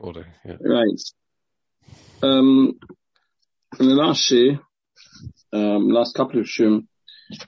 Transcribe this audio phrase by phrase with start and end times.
[0.00, 0.26] order.
[0.44, 0.56] Yeah.
[0.60, 1.00] Right.
[2.22, 2.78] Um,
[3.78, 4.60] in the last year,
[5.52, 6.88] um, last couple of shum,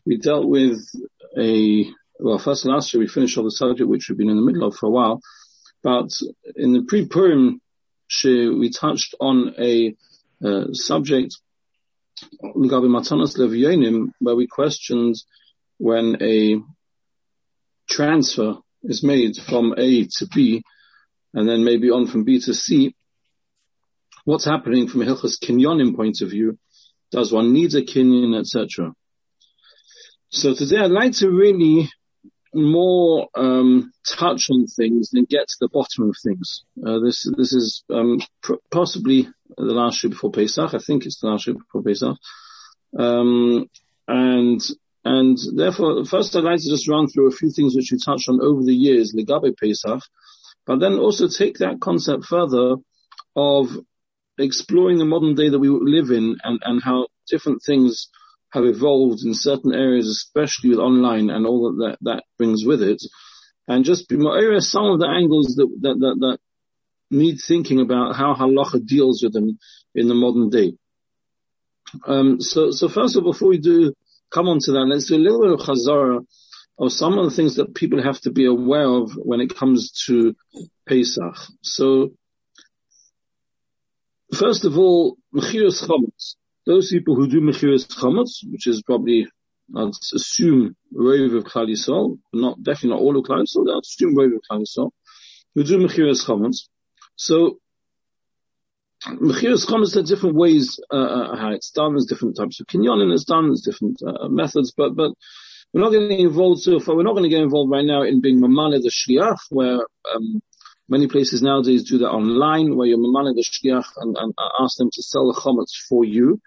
[0.05, 0.81] we dealt with
[1.39, 1.87] a,
[2.19, 4.67] well, first last year we finished all the subject which we've been in the middle
[4.67, 5.21] of for a while,
[5.83, 6.11] but
[6.57, 7.61] in the pre-Purim
[8.07, 9.95] shir, we touched on a
[10.45, 11.37] uh, subject
[14.19, 15.17] where we questioned
[15.79, 16.61] when a
[17.89, 20.63] transfer is made from A to B,
[21.35, 22.95] and then maybe on from B to C,
[24.25, 26.59] what's happening from a Hilchas Kinyonim point of view?
[27.11, 28.93] Does one need a Kinyon, etc.?
[30.31, 31.89] So today I'd like to really
[32.55, 36.65] more um, touch on things and get to the bottom of things.
[36.85, 40.75] Uh, this this is um, pr- possibly the last year before Pesach.
[40.75, 42.17] I think it's the last year before Pesach,
[42.99, 43.67] um,
[44.09, 44.61] and
[45.05, 48.29] and therefore, first I'd like to just run through a few things which we touched
[48.29, 50.03] on over the years, Ligabe Pesach,
[50.67, 52.77] but then also take that concept further
[53.37, 53.69] of
[54.39, 58.09] exploring the modern day that we live in and, and how different things
[58.53, 63.03] have evolved in certain areas, especially with online and all that that, brings with it.
[63.69, 66.39] And just be more some of the angles that, that, that, that
[67.11, 69.59] need thinking about how halacha deals with them
[69.95, 70.73] in the modern day.
[72.07, 73.93] Um, so, so first of all, before we do
[74.33, 76.25] come on to that, let's do a little bit of chazara
[76.79, 79.93] of some of the things that people have to be aware of when it comes
[80.07, 80.35] to
[80.89, 81.37] Pesach.
[81.63, 82.13] So,
[84.35, 86.37] first of all, mechiras chametz.
[86.67, 89.29] Those people who do mechiras chametz, which is probably,
[89.77, 94.19] I'd assume, rove of Klal Yisrael, not definitely not all of Klal Yisrael, I'd assume
[94.19, 94.91] of Klal Yisrael,
[95.55, 96.69] who do mechiras chametz.
[97.17, 97.59] So,
[99.07, 101.93] Mechiras chametz, there are different ways uh, uh, how it's done.
[101.93, 103.49] There's different types of kinyonim it's done.
[103.49, 105.13] There's different uh, methods, but but
[105.73, 106.97] we're not getting involved so far.
[106.97, 110.43] We're not going to get involved right now in being mamane the shliach, where um,
[110.89, 114.91] many places nowadays do that online, where you're mamane the shliach and, and ask them
[114.93, 116.41] to sell the chametz for you.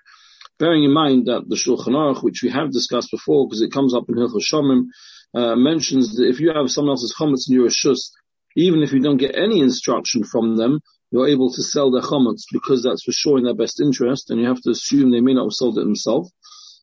[0.59, 3.95] Bearing in mind that the Shulchan Aruch, which we have discussed before, because it comes
[3.95, 4.85] up in Hilchos Shomim,
[5.34, 8.11] uh, mentions that if you have someone else's chametz in your shus,
[8.55, 10.79] even if you don't get any instruction from them,
[11.11, 14.40] you're able to sell their chametz because that's for sure in their best interest, and
[14.40, 16.31] you have to assume they may not have sold it themselves.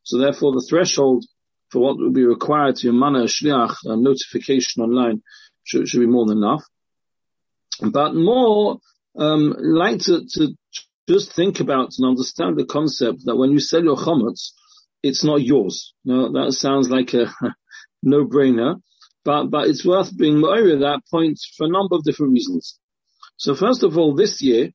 [0.03, 1.25] So therefore, the threshold
[1.71, 5.23] for what would be required to yamana shliach a notification online
[5.65, 6.65] should, should, be more than enough.
[7.81, 8.79] But more
[9.17, 10.57] um, like to, to
[11.09, 14.53] just think about and understand the concept that when you sell your chametz,
[15.03, 15.95] it's not yours.
[16.05, 17.33] Now that sounds like a
[18.03, 18.81] no-brainer,
[19.25, 22.79] but but it's worth being aware of that point for a number of different reasons.
[23.37, 24.71] So first of all, this year,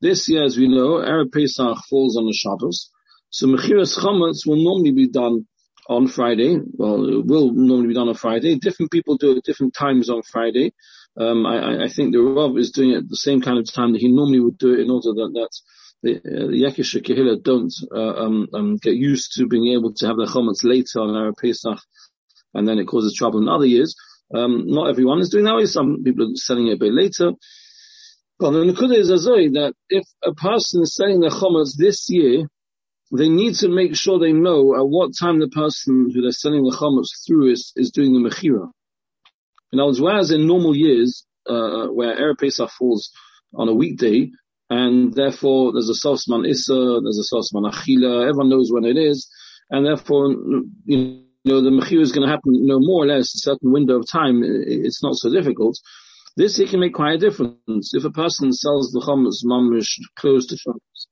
[0.00, 2.90] this year, as we know, Erev Pesach falls on the Shabbos.
[3.30, 5.46] So Mechiras Chametz will normally be done
[5.88, 6.58] on Friday.
[6.72, 8.56] Well, it will normally be done on Friday.
[8.56, 10.72] Different people do it at different times on Friday.
[11.16, 13.92] Um, I, I, think the Rav is doing it at the same kind of time
[13.92, 15.50] that he normally would do it in order that, that
[16.02, 20.06] the, uh, the Yekish Kehillah don't uh, um, um, get used to being able to
[20.06, 21.80] have the chametz later on Erev Pesach,
[22.54, 23.96] and then it causes trouble in other years.
[24.32, 25.66] Um, not everyone is doing that way.
[25.66, 27.32] Some people are selling it a bit later.
[28.38, 32.46] Well, the Nakuda is that if a person is selling the chomas this year,
[33.10, 36.62] they need to make sure they know at what time the person who they're selling
[36.62, 38.70] the chomas through is, is doing the mechira.
[39.72, 43.10] In other words, whereas in normal years, uh, where Erev Pesach falls
[43.54, 44.30] on a weekday,
[44.70, 49.28] and therefore there's a Sosman Issa, there's a Sosman Achila, everyone knows when it is,
[49.70, 50.34] and therefore,
[50.84, 53.72] you know, the mechira is going to happen, you know, more or less a certain
[53.72, 54.42] window of time.
[54.44, 55.78] It's not so difficult.
[56.36, 57.94] This here can make quite a difference.
[57.94, 61.08] If a person sells the chametz mamish close to Shabbos,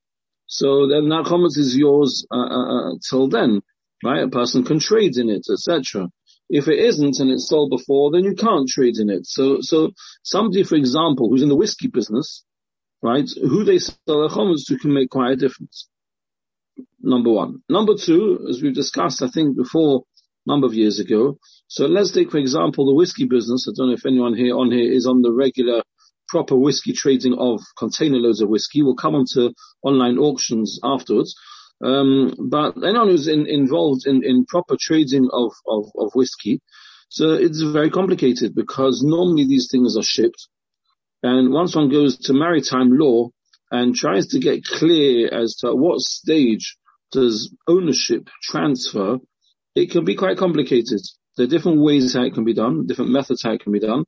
[0.46, 3.62] so then that chametz is yours uh, uh, uh, till then,
[4.04, 4.22] right?
[4.22, 6.08] A person can trade in it, etc.
[6.48, 9.26] If it isn't and it's sold before, then you can't trade in it.
[9.26, 9.90] So, so
[10.22, 12.44] somebody, for example, who's in the whiskey business,
[13.02, 13.28] right?
[13.40, 15.88] Who they sell their chametz to can make quite a difference.
[17.00, 17.62] Number one.
[17.68, 20.04] Number two, as we've discussed, I think before,
[20.46, 21.38] a number of years ago.
[21.66, 23.66] So let's take, for example, the whiskey business.
[23.68, 25.82] I don't know if anyone here on here is on the regular
[26.28, 28.82] proper whiskey trading of container loads of whiskey.
[28.82, 29.52] We'll come on to
[29.82, 31.34] online auctions afterwards.
[31.84, 36.60] Um, but anyone who's in, involved in, in proper trading of, of, of whiskey,
[37.08, 40.48] so it's very complicated because normally these things are shipped.
[41.22, 43.30] And once one goes to maritime law
[43.70, 46.76] and tries to get clear as to what stage
[47.12, 49.18] does ownership transfer
[49.76, 51.00] it can be quite complicated.
[51.36, 53.78] There are different ways how it can be done, different methods how it can be
[53.78, 54.04] done.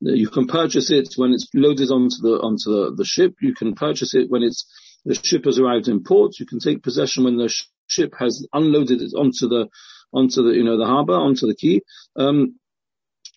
[0.00, 3.34] You can purchase it when it's loaded onto the onto the, the ship.
[3.40, 4.66] You can purchase it when it's
[5.04, 6.38] the ship has arrived in port.
[6.38, 7.52] You can take possession when the
[7.88, 9.68] ship has unloaded it onto the
[10.12, 11.80] onto the you know the harbour, onto the quay.
[12.16, 12.56] Um,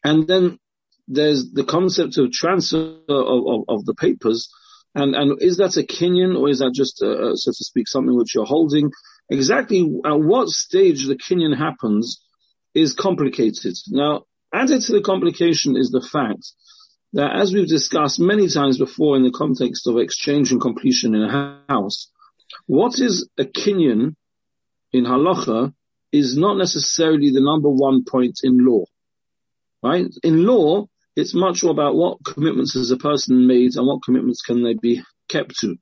[0.04, 0.60] and then
[1.08, 4.50] there's the concept of transfer of, of, of the papers
[4.94, 8.16] And, and is that a kinyan or is that just, uh, so to speak, something
[8.16, 8.92] which you're holding?
[9.30, 12.22] Exactly at what stage the kinyan happens
[12.74, 13.76] is complicated.
[13.90, 16.52] Now, added to the complication is the fact
[17.14, 21.24] that as we've discussed many times before in the context of exchange and completion in
[21.24, 22.10] a house,
[22.68, 24.16] what is a kinyan
[24.94, 25.74] in halacha
[26.12, 28.86] is not necessarily the number one point in law.
[29.84, 30.08] Right?
[30.24, 34.42] In law, it's much more about what commitments has a person made and what commitments
[34.42, 35.76] can they be kept to.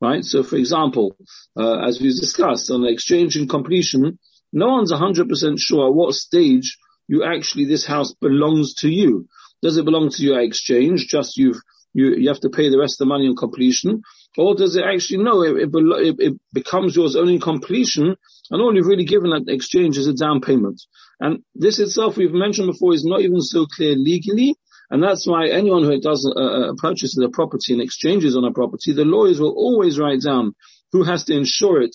[0.00, 0.24] Right?
[0.24, 1.16] So for example,
[1.56, 4.18] uh, as we've discussed on exchange and completion,
[4.52, 6.78] no one's 100% sure at what stage
[7.08, 9.26] you actually, this house belongs to you.
[9.62, 11.08] Does it belong to you at exchange?
[11.08, 11.60] Just you've,
[11.92, 14.02] you, you have to pay the rest of the money on completion?
[14.36, 18.14] Or does it actually, no, it, it, it becomes yours only in completion
[18.50, 20.80] and all you've really given at exchange is a down payment.
[21.20, 24.54] And this itself, we've mentioned before, is not even so clear legally,
[24.90, 28.52] and that's why anyone who does a, a purchases a property and exchanges on a
[28.52, 30.54] property, the lawyers will always write down
[30.92, 31.94] who has to insure it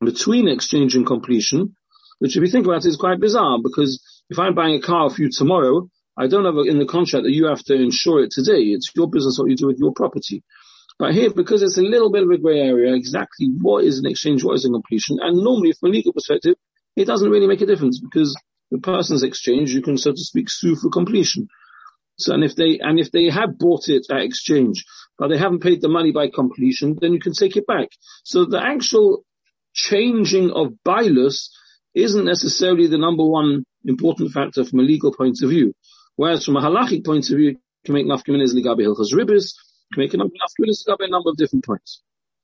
[0.00, 1.76] between exchange and completion,
[2.18, 5.10] which if you think about it is quite bizarre because if I'm buying a car
[5.10, 8.30] for you tomorrow, I don't have in the contract that you have to insure it
[8.30, 8.62] today.
[8.72, 10.42] It's your business what you do with your property.
[10.98, 14.06] But here, because it's a little bit of a grey area, exactly what is an
[14.06, 16.56] exchange, what is a completion, and normally from a legal perspective,
[16.94, 18.36] it doesn't really make a difference because
[18.70, 21.48] the person's exchange, you can so to speak sue for completion.
[22.18, 24.84] So, and if they, and if they have bought it at exchange,
[25.18, 27.88] but they haven't paid the money by completion, then you can take it back.
[28.22, 29.24] So the actual
[29.72, 31.50] changing of bilus
[31.94, 35.74] isn't necessarily the number one important factor from a legal point of view.
[36.16, 39.54] Whereas from a halachic point of view, you can make nafkamin is ligabi hilchas ribis,
[39.92, 42.02] can make a number of different points.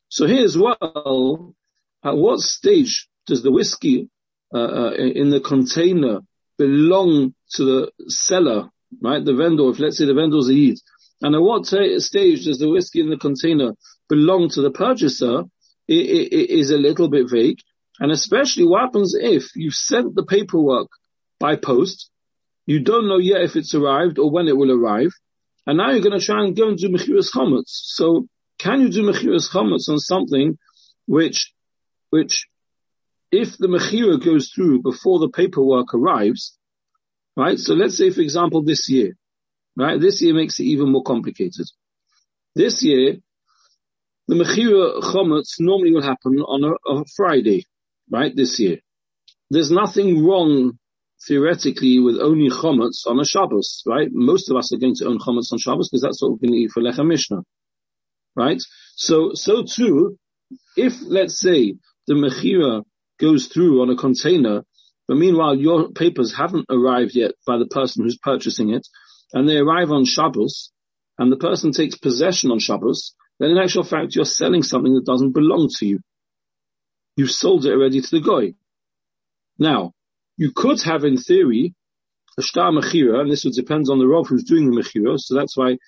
[0.09, 1.55] So here as well,
[2.03, 4.09] at what stage does the whiskey
[4.55, 6.21] uh, uh, in the container
[6.57, 8.71] belong to the seller
[9.01, 9.25] right?
[9.25, 10.79] The vendor, if let's say the vendor's a Yid,
[11.23, 13.73] and at what t- stage does the whiskey in the container
[14.09, 15.45] belong to the purchaser
[15.89, 17.59] it, it, it is a little bit vague.
[17.99, 20.89] And especially what happens if you've sent the paperwork
[21.39, 22.11] by post,
[22.67, 25.13] you don't know yet if it's arrived or when it will arrive,
[25.67, 27.65] and now you're going to try and go and do mechiras chametz.
[27.69, 28.29] So
[28.59, 30.59] can you do mechiras chametz on something
[31.07, 31.53] which,
[32.11, 32.47] which,
[33.33, 36.57] if the mechira goes through before the paperwork arrives,
[37.37, 37.59] Right?
[37.59, 39.15] So let's say, for example, this year,
[39.77, 40.01] right?
[40.01, 41.67] This year makes it even more complicated.
[42.55, 43.19] This year,
[44.27, 47.67] the Mechira Chometz normally will happen on a, a, Friday,
[48.11, 48.35] right?
[48.35, 48.79] This year.
[49.51, 50.79] There's nothing wrong
[51.27, 54.09] theoretically with owning Chometz on a Shabbos, right?
[54.11, 56.53] Most of us are going to own Chometz on Shabbos because that's what we're going
[56.53, 57.43] to eat for Lechem Mishneh,
[58.35, 58.61] right?
[58.97, 60.19] So, so too,
[60.77, 61.77] if let's say
[62.07, 62.85] the Mechira
[63.19, 64.63] goes through on a container
[65.09, 68.87] but meanwhile, your papers haven't arrived yet by the person who's purchasing it,
[69.33, 70.73] and they arrive on Shabbos,
[71.19, 75.07] and the person takes possession on Shabbos, then in actual fact, you're selling something that
[75.07, 76.01] doesn't belong to you.
[77.17, 78.55] You've sold it already to the guy.
[79.59, 79.93] Now,
[80.37, 81.75] you could have in theory
[82.39, 85.35] a star mechira, and this would depend on the Rav who's doing the mechira, so
[85.35, 85.79] that's why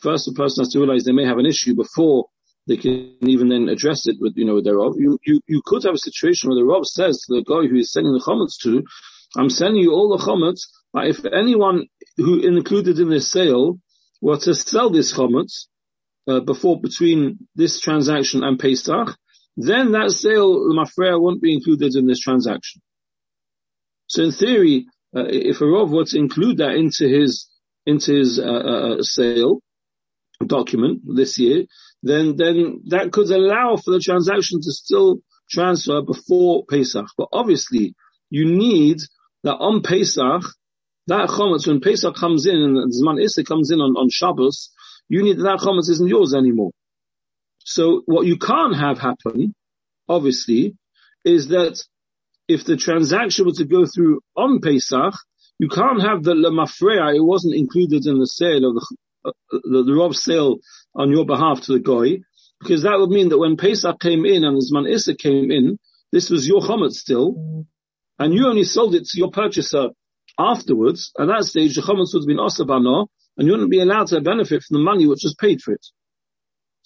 [0.00, 2.26] first the person has to realize they may have an issue before
[2.68, 4.94] they can even then address it with, you know, with their Rav.
[4.96, 7.76] You, you, you could have a situation where the Rav says to the guy who
[7.76, 8.84] is sending the chametz to,
[9.36, 10.62] I'm sending you all the chametz,
[10.92, 11.86] but if anyone
[12.16, 13.78] who included in this sale
[14.20, 15.66] were to sell this chametz,
[16.28, 19.16] uh, before, between this transaction and Pesach,
[19.56, 22.82] then that sale, mafreya, won't be included in this transaction.
[24.08, 24.86] So in theory,
[25.16, 27.48] uh, if a Rav were to include that into his,
[27.86, 29.60] into his, uh, uh, uh sale
[30.46, 31.64] document this year,
[32.02, 35.20] then, then that could allow for the transaction to still
[35.50, 37.06] transfer before Pesach.
[37.16, 37.94] But obviously,
[38.28, 38.98] you need
[39.44, 40.42] that on Pesach,
[41.06, 44.70] that chometz, when Pesach comes in and Zman Issa comes in on, on Shabbos,
[45.08, 46.72] you need that chometz isn't yours anymore.
[47.68, 49.52] So what you can't have happen,
[50.08, 50.76] obviously,
[51.24, 51.82] is that
[52.46, 55.14] if the transaction was to go through on Pesach,
[55.58, 59.82] you can't have the lemafreya, it wasn't included in the sale of the, uh, the,
[59.82, 60.58] the sale
[60.94, 62.20] on your behalf to the goy,
[62.60, 65.80] because that would mean that when Pesach came in and Zman Issa came in,
[66.12, 67.66] this was your chometz still,
[68.20, 69.88] and you only sold it to your purchaser
[70.38, 71.10] afterwards.
[71.18, 74.20] At that stage, the chometz would have been osabano, and you wouldn't be allowed to
[74.20, 75.84] benefit from the money which was paid for it.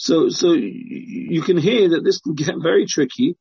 [0.01, 3.37] So, so you can hear that this can get very tricky,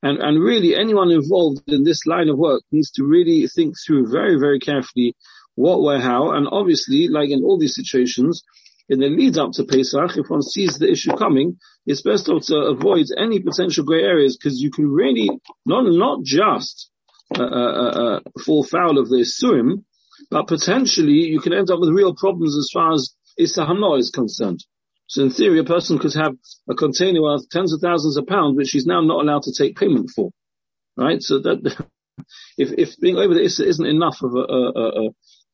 [0.00, 4.12] and, and really anyone involved in this line of work needs to really think through
[4.12, 5.16] very, very carefully
[5.56, 8.44] what, where, how, and obviously, like in all these situations,
[8.88, 12.56] in the lead up to Pesach, if one sees the issue coming, it's best to
[12.58, 15.28] avoid any potential grey areas because you can really
[15.66, 16.90] not not just
[17.36, 19.82] uh, uh, uh, uh, fall foul of the Surim,
[20.30, 24.60] but potentially you can end up with real problems as far as Isahano is concerned.
[25.06, 26.34] So in theory, a person could have
[26.68, 29.76] a container worth tens of thousands of pounds, which he's now not allowed to take
[29.76, 30.30] payment for.
[30.96, 31.22] Right?
[31.22, 31.86] So that,
[32.58, 35.08] if, if being over the Issa isn't enough of a, a,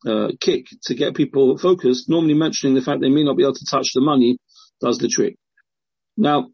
[0.07, 3.42] a, a, kick to get people focused, normally mentioning the fact they may not be
[3.42, 4.38] able to touch the money
[4.80, 5.37] does the trick.
[6.16, 6.50] Now,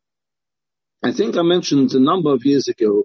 [1.03, 3.05] I think I mentioned a number of years ago,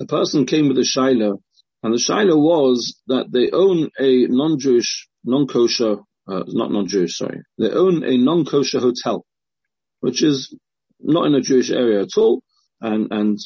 [0.00, 1.38] a person came with a shaila,
[1.82, 5.96] and the shaila was that they own a non-Jewish, non-kosher,
[6.28, 9.24] uh, not non-Jewish, sorry, they own a non-kosher hotel,
[10.00, 10.54] which is
[11.00, 12.42] not in a Jewish area at all,
[12.80, 13.38] and, and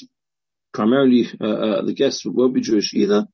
[0.72, 3.26] primarily uh, uh, the guests won't be Jewish either.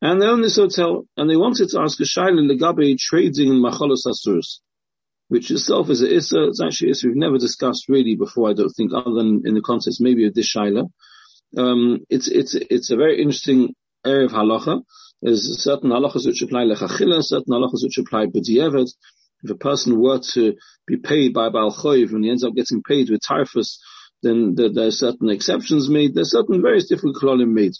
[0.00, 3.62] And they own this hotel, and they wanted to ask a shaila legabe trading in
[3.62, 4.58] machalos asurus
[5.32, 6.48] which itself is a issa.
[6.48, 8.50] It's actually issa we've never discussed really before.
[8.50, 10.90] I don't think, other than in the context maybe of this shaila.
[11.56, 14.82] Um, it's it's it's a very interesting area of halacha.
[15.22, 18.90] There's certain halachas which apply lechachila, certain halachas which apply b'diavad.
[19.42, 20.54] If a person were to
[20.86, 23.80] be paid by Baal and he ends up getting paid with typhus,
[24.22, 26.14] then there, there, are certain exceptions made.
[26.14, 27.72] There's certain various different kololim made.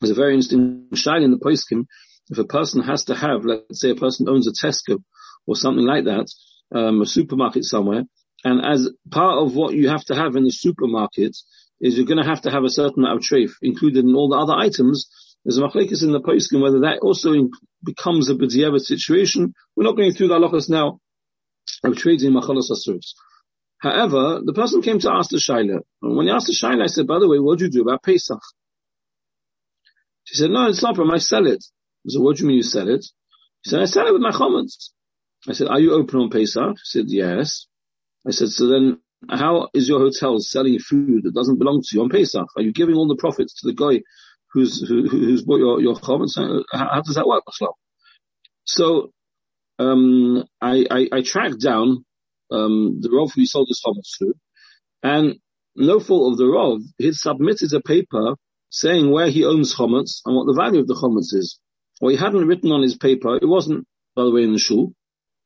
[0.00, 1.86] There's a very interesting shaila in the poskim.
[2.28, 5.02] If a person has to have, let's say a person owns a Tesco
[5.46, 6.26] or something like that,
[6.74, 8.04] um, a supermarket somewhere.
[8.44, 11.36] And as part of what you have to have in the supermarket
[11.80, 14.28] is you're going to have to have a certain amount of treif included in all
[14.28, 15.08] the other items.
[15.44, 17.34] There's a machlekes in the poskim whether that also
[17.84, 19.54] becomes a b'diavad situation.
[19.76, 21.00] We're not going through the halachas now
[21.84, 23.14] of trading machalos asuros.
[23.78, 25.80] However, the person came to ask the shaila.
[26.02, 27.82] And when he asked the shaila, I said, by the way, what do you do
[27.82, 28.40] about Pesach?
[30.24, 31.64] She said, no, it's not from I sell it.
[32.06, 33.04] I said, what do you mean you sell it?
[33.64, 34.90] She said, I sell it with my chomets.
[35.48, 36.76] I said, are you open on Pesach?
[36.84, 37.66] She said, yes.
[38.26, 42.02] I said, so then how is your hotel selling food that doesn't belong to you
[42.02, 42.46] on Pesach?
[42.56, 44.02] Are you giving all the profits to the guy
[44.52, 46.36] who's, who, who's bought your, your chametz?
[46.72, 47.44] How, how, does that work?
[48.64, 49.10] So,
[49.78, 52.04] um, I, I, I, tracked down,
[52.50, 54.34] um, the Rav who sold this chametz to,
[55.02, 55.36] and
[55.74, 58.36] no fault of the Rav, he submitted a paper
[58.70, 61.58] saying where he owns chametz and what the value of the chametz is.
[62.00, 64.92] Well, he hadn't written on his paper, it wasn't, by the way, in the shul,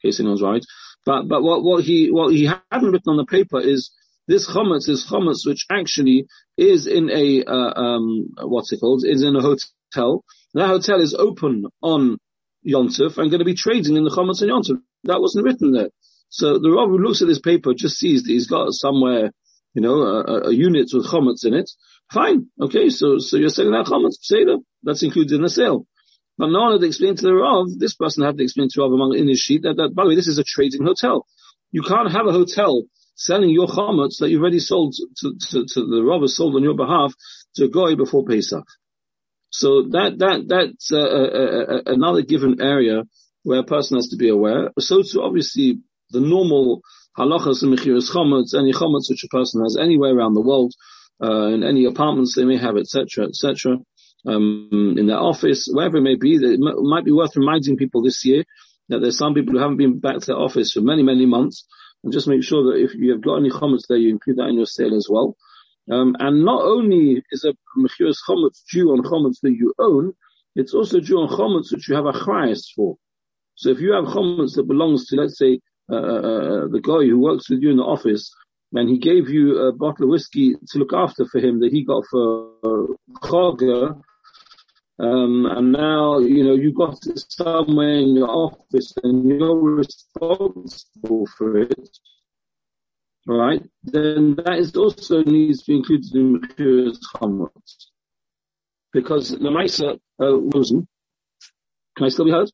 [0.03, 0.65] case anyone's right.
[1.05, 3.93] But but what what he what he hadn't written on the paper is
[4.27, 9.23] this chametz is chametz which actually is in a uh, um what's it called is
[9.23, 10.25] in a hotel.
[10.55, 12.19] That hotel is open on
[12.67, 14.81] Yontef and going to be trading in the chametz on Yontef.
[15.05, 15.91] That wasn't written there.
[16.29, 19.31] So the Rav who looks at this paper just sees that he's got somewhere,
[19.75, 21.71] you know, a, a unit with chametz in it.
[22.13, 22.89] Fine, okay.
[22.89, 25.87] So so you're selling that chametz, that that's included in the sale.
[26.39, 28.93] But no one had explained to the Rav, this person had to explain to Rav
[28.93, 31.27] among in his sheet that, that, by the way, this is a trading hotel.
[31.71, 32.83] You can't have a hotel
[33.17, 36.77] selling your chametz that you've already sold to, to, to the has sold on your
[36.77, 37.13] behalf
[37.57, 38.65] to a guy before Pesach.
[39.51, 43.03] So that, that, that's uh, uh, uh, another given area
[43.43, 44.71] where a person has to be aware.
[44.79, 45.81] So to obviously
[46.11, 46.83] the normal
[47.19, 50.75] halachas and mechiras chametz, any chametz which a person has anywhere around the world,
[51.23, 53.79] uh, in any apartments they may have, etc., etc
[54.27, 56.35] um, in their office, wherever it may be.
[56.35, 58.45] It might be worth reminding people this year
[58.89, 61.67] that there's some people who haven't been back to their office for many, many months.
[62.07, 64.47] And just make sure that if you have got any chametz there, you include that
[64.47, 65.37] in your sale as well.
[65.91, 70.13] Um, and not only is a mechiras chametz due on chametz that you own,
[70.55, 72.97] it's also due on chametz which you have a chayas for.
[73.57, 75.59] So if you have chametz that belongs to, let's say,
[75.91, 78.33] uh, uh, uh, the guy who works with you in the office,
[78.73, 81.83] and he gave you a bottle of whiskey to look after for him that he
[81.83, 83.19] got for uh,
[84.99, 91.27] um, and now, you know, you've got it somewhere in your office and you're responsible
[91.37, 91.99] for it,
[93.27, 93.63] right?
[93.85, 97.89] Then that is also needs to be included in Mechiras chametz.
[98.93, 100.89] Because the Maisa, uh, Rosen,
[101.97, 102.51] can I still be heard?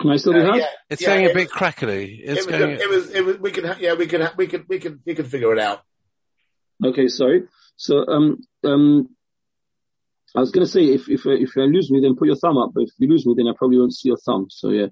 [0.00, 0.56] Can I still be heard?
[0.56, 2.14] Yeah, it's yeah, getting it a bit was, crackly.
[2.16, 2.80] It's it was, going...
[2.80, 5.00] it was, it was, we could, yeah, we could, we could, we could, we could,
[5.06, 5.82] we could figure it out.
[6.84, 7.44] Okay, sorry.
[7.76, 9.08] So, um, um,
[10.36, 12.58] I was going to say, if, if, if you lose me, then put your thumb
[12.58, 12.72] up.
[12.74, 14.46] But if you lose me, then I probably won't see your thumb.
[14.50, 14.86] So yeah.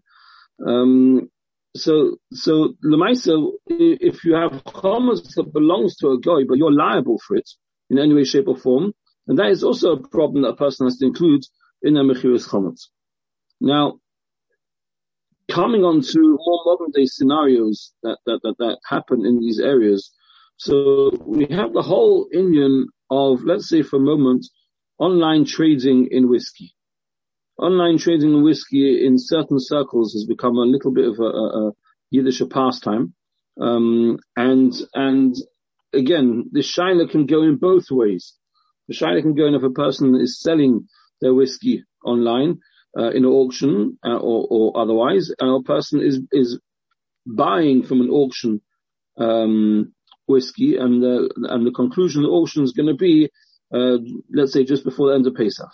[0.65, 1.31] Um,
[1.75, 7.19] so, so, Lemaisa, if you have chametz that belongs to a guy, but you're liable
[7.27, 7.49] for it
[7.89, 8.93] in any way, shape or form,
[9.27, 11.43] and that is also a problem that a person has to include
[11.83, 12.89] in a mechiras chametz.
[13.61, 13.99] Now,
[15.51, 20.13] coming on to more modern day scenarios that, that, that, that happen in these areas,
[20.65, 24.47] so we have the whole Indian of, let's say for a moment,
[24.97, 26.73] online trading in whiskey.
[27.59, 31.69] Online trading in whiskey in certain circles has become a little bit of a, a,
[31.69, 31.73] a
[32.13, 33.13] Yiddish pastime.
[33.61, 35.35] Um, and, and
[35.93, 38.35] again, the shaila can go in both ways.
[38.87, 40.87] The shaila can go in if a person is selling
[41.21, 42.61] their whiskey online,
[42.97, 46.61] uh, in an auction uh, or, or, otherwise, and a person is is
[47.27, 48.61] buying from an auction
[49.17, 49.93] um,
[50.33, 53.31] whiskey, and the and the conclusion of the auction is going to be,
[53.73, 53.99] uh,
[54.33, 55.71] let's say, just before the end of Pesach,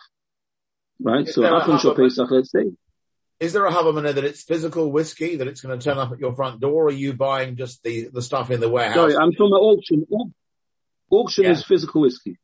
[1.00, 1.26] right?
[1.26, 2.66] Is so until Pesach, let's say.
[3.40, 6.18] Is there a havamina that it's physical whiskey that it's going to turn up at
[6.18, 8.96] your front door, or are you buying just the, the stuff in the warehouse?
[8.96, 10.06] Sorry, I'm from the auction.
[11.10, 11.52] Auction yeah.
[11.52, 12.36] is physical whiskey.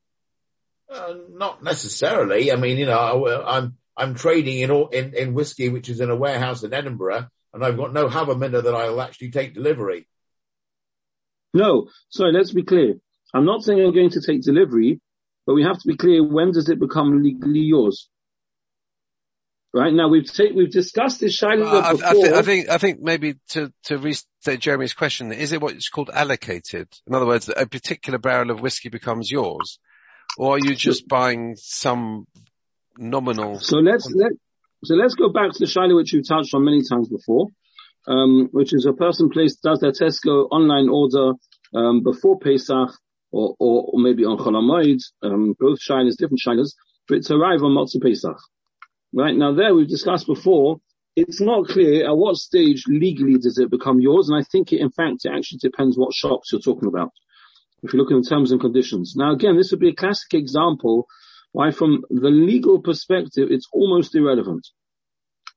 [0.89, 2.53] Uh, not necessarily.
[2.53, 6.17] I mean, you know, I'm I'm trading in, in in whiskey which is in a
[6.17, 10.07] warehouse in Edinburgh, and I've got no havamina that I'll actually take delivery.
[11.55, 12.97] No, sorry, let's be clear.
[13.33, 15.01] I'm not saying I'm going to take delivery,
[15.47, 18.09] but we have to be clear, when does it become legally yours?
[19.73, 21.83] Right now, we've we've discussed this Shiloh before.
[21.83, 25.61] I, I, think, I think, I think maybe to, to restate Jeremy's question, is it
[25.61, 26.89] what's called allocated?
[27.09, 29.79] In other words, a particular barrel of whiskey becomes yours?
[30.39, 32.27] Or are you just buying some
[32.99, 33.59] nominal?
[33.61, 34.33] So let's, let,
[34.85, 37.49] so let's go back to the Shiloh which you've touched on many times before
[38.07, 41.33] um, which is a person placed does their Tesco online order
[41.75, 42.91] um, before Pesach
[43.33, 46.75] or, or, or, maybe on Chol um, both shiners, different shiners,
[47.09, 48.39] for it to arrive on Motzei Pesach.
[49.13, 50.81] Right now, there we've discussed before.
[51.17, 54.81] It's not clear at what stage legally does it become yours, and I think it,
[54.81, 57.11] in fact, it actually depends what shops you're talking about.
[57.83, 59.15] If you look at the terms and conditions.
[59.17, 61.07] Now, again, this would be a classic example
[61.53, 64.67] why, from the legal perspective, it's almost irrelevant.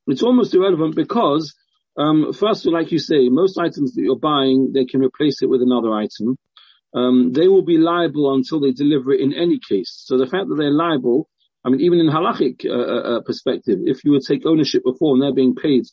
[0.05, 1.55] It's almost irrelevant because
[1.97, 5.61] um, first, like you say, most items that you're buying, they can replace it with
[5.61, 6.37] another item.
[6.93, 10.03] Um, they will be liable until they deliver it in any case.
[10.05, 11.29] So the fact that they're liable,
[11.65, 15.13] I mean, even in halachic uh, uh, uh perspective, if you would take ownership before
[15.13, 15.83] and they're being paid,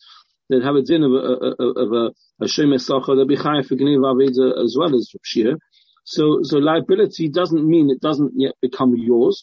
[0.49, 4.63] they'd have a din of a, of a, a shemesacha, they'll be high for Gnev
[4.63, 5.57] as well as Shir.
[6.05, 9.43] So, so liability doesn't mean it doesn't yet become yours.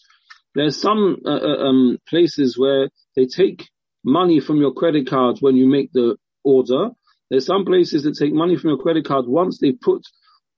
[0.54, 3.68] There's some uh, uh, um, places where they take
[4.04, 6.90] money from your credit cards when you make the order.
[7.30, 10.02] There's some places that take money from your credit card once they put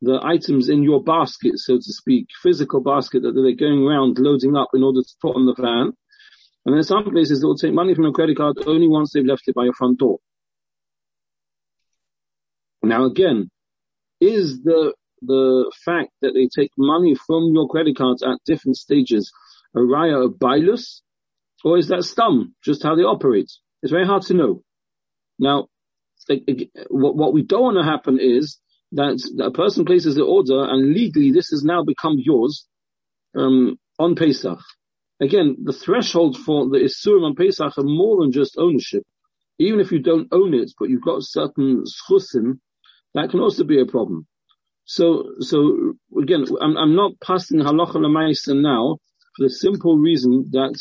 [0.02, 4.56] the items in your basket, so to speak, physical basket that they're going around loading
[4.56, 5.94] up in order to put on the van.
[6.66, 9.26] And there's some places that will take money from your credit card only once they've
[9.26, 10.20] left it by your front door.
[12.82, 13.50] Now again,
[14.20, 19.32] is the the fact that they take money from your credit cards at different stages
[19.76, 21.02] a raya of bailus,
[21.64, 23.52] or is that stum, just how they operate?
[23.82, 24.64] It's very hard to know.
[25.40, 25.68] Now,
[26.90, 28.60] what, we don't want to happen is
[28.94, 32.68] that a person places the order and legally this has now become yours
[33.36, 34.60] um, on Pesach.
[35.20, 39.04] Again, the threshold for the Isurim on Pesach are more than just ownership.
[39.60, 42.60] Even if you don't own it, but you've got certain schusim,
[43.14, 44.28] that can also be a problem.
[44.86, 48.98] So, so again, I'm, I'm not passing halacha lemaisa now
[49.36, 50.78] for the simple reason that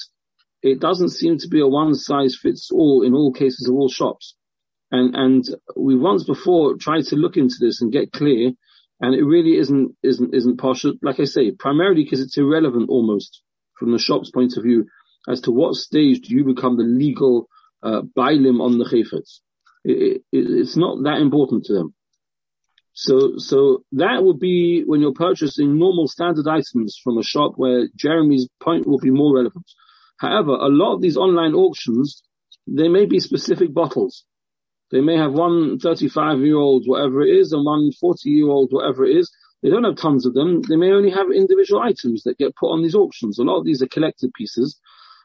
[0.62, 3.88] it doesn't seem to be a one size fits all in all cases of all
[3.88, 4.34] shops.
[4.92, 8.52] And, and we once before tried to look into this and get clear,
[9.00, 10.92] and it really isn't, isn't, isn't partial.
[11.02, 13.42] Like I say, primarily because it's irrelevant almost
[13.78, 14.86] from the shop's point of view
[15.26, 17.48] as to what stage do you become the legal,
[17.82, 19.40] uh, bailim on the chayfetz.
[19.82, 21.94] It, it, it's not that important to them.
[22.92, 27.88] So, so that would be when you're purchasing normal standard items from a shop where
[27.96, 29.64] Jeremy's point will be more relevant.
[30.18, 32.22] However, a lot of these online auctions,
[32.66, 34.24] they may be specific bottles.
[34.92, 38.68] They may have one 35 year old, whatever it is, and one 40 year old,
[38.70, 39.32] whatever it is.
[39.62, 40.62] They don't have tons of them.
[40.62, 43.38] They may only have individual items that get put on these auctions.
[43.38, 44.78] A lot of these are collected pieces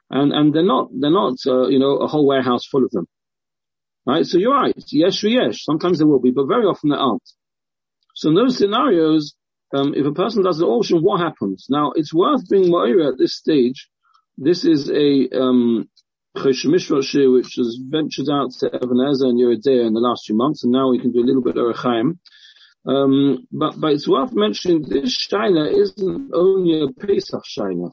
[0.09, 3.07] and, and they're not, they're not, uh, you know, a whole warehouse full of them.
[4.05, 4.25] Right?
[4.25, 4.73] So you're right.
[4.87, 5.63] Yes, yes.
[5.63, 7.29] Sometimes there will be, but very often there aren't.
[8.15, 9.35] So in those scenarios,
[9.73, 11.65] um, if a person does an auction, what happens?
[11.69, 13.89] Now, it's worth being more at this stage.
[14.37, 15.89] This is a, um,
[16.43, 20.63] Which has ventured out to Even HaEzer and Yoreh Deah in the last few months,
[20.63, 22.19] and now we can do a little bit of Rechaim.
[22.85, 27.91] Um, but, but it's worth mentioning this Shaila isn't only a Pesach Shaila.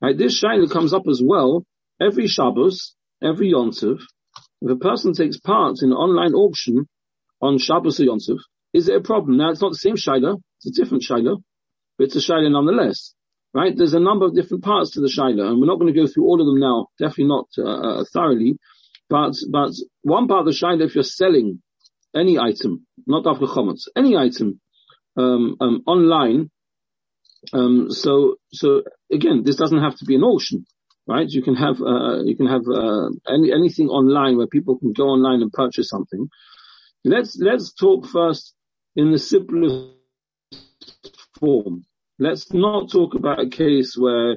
[0.00, 1.66] Right, this Shaila comes up as well
[2.00, 4.00] every Shabbos, every Yontiv.
[4.62, 6.86] If a person takes part in an online auction
[7.42, 8.38] on Shabbos or Yontiv,
[8.72, 9.36] is it a problem?
[9.36, 11.36] Now it's not the same Shaila, it's a different Shaila,
[11.98, 13.14] but it's a Shaila nonetheless
[13.54, 13.76] right?
[13.76, 16.06] There's a number of different parts to the Shaila, and we're not going to go
[16.06, 18.58] through all of them now, definitely not uh, uh, thoroughly.
[19.08, 19.70] But but
[20.02, 21.62] one part of the Shaila, if you're selling
[22.14, 24.60] any item, not after Chometz, any item
[25.16, 26.50] um, um, online,
[27.52, 30.66] um, so so again, this doesn't have to be an auction,
[31.06, 31.28] right?
[31.28, 35.04] You can have uh, you can have uh, any anything online where people can go
[35.04, 36.28] online and purchase something.
[37.04, 38.54] Let's let's talk first
[38.96, 39.92] in the simplest
[41.38, 41.84] form
[42.18, 44.36] let's not talk about a case where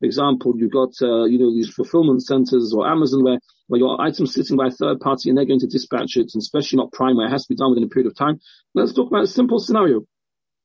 [0.00, 4.00] For example, you've got, uh, you know, these fulfillment centers or Amazon where, where your
[4.00, 6.92] item's sitting by a third party and they're going to dispatch it, and especially not
[6.92, 8.38] Prime where it has to be done within a period of time.
[8.74, 10.02] Let's talk about a simple scenario.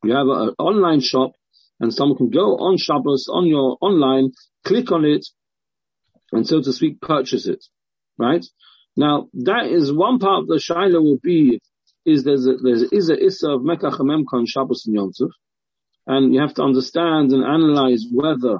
[0.04, 1.32] You have an online shop
[1.80, 4.32] and someone can go on Shabbos on your online,
[4.66, 5.26] click on it,
[6.32, 7.64] and so to speak, purchase it.
[8.18, 8.46] Right?
[8.98, 11.62] Now, that is one part of the Shaila will be,
[12.06, 15.12] is there's a, there's is a Issa of Mekach on Shabbos and Yom
[16.08, 18.60] and you have to understand and analyze whether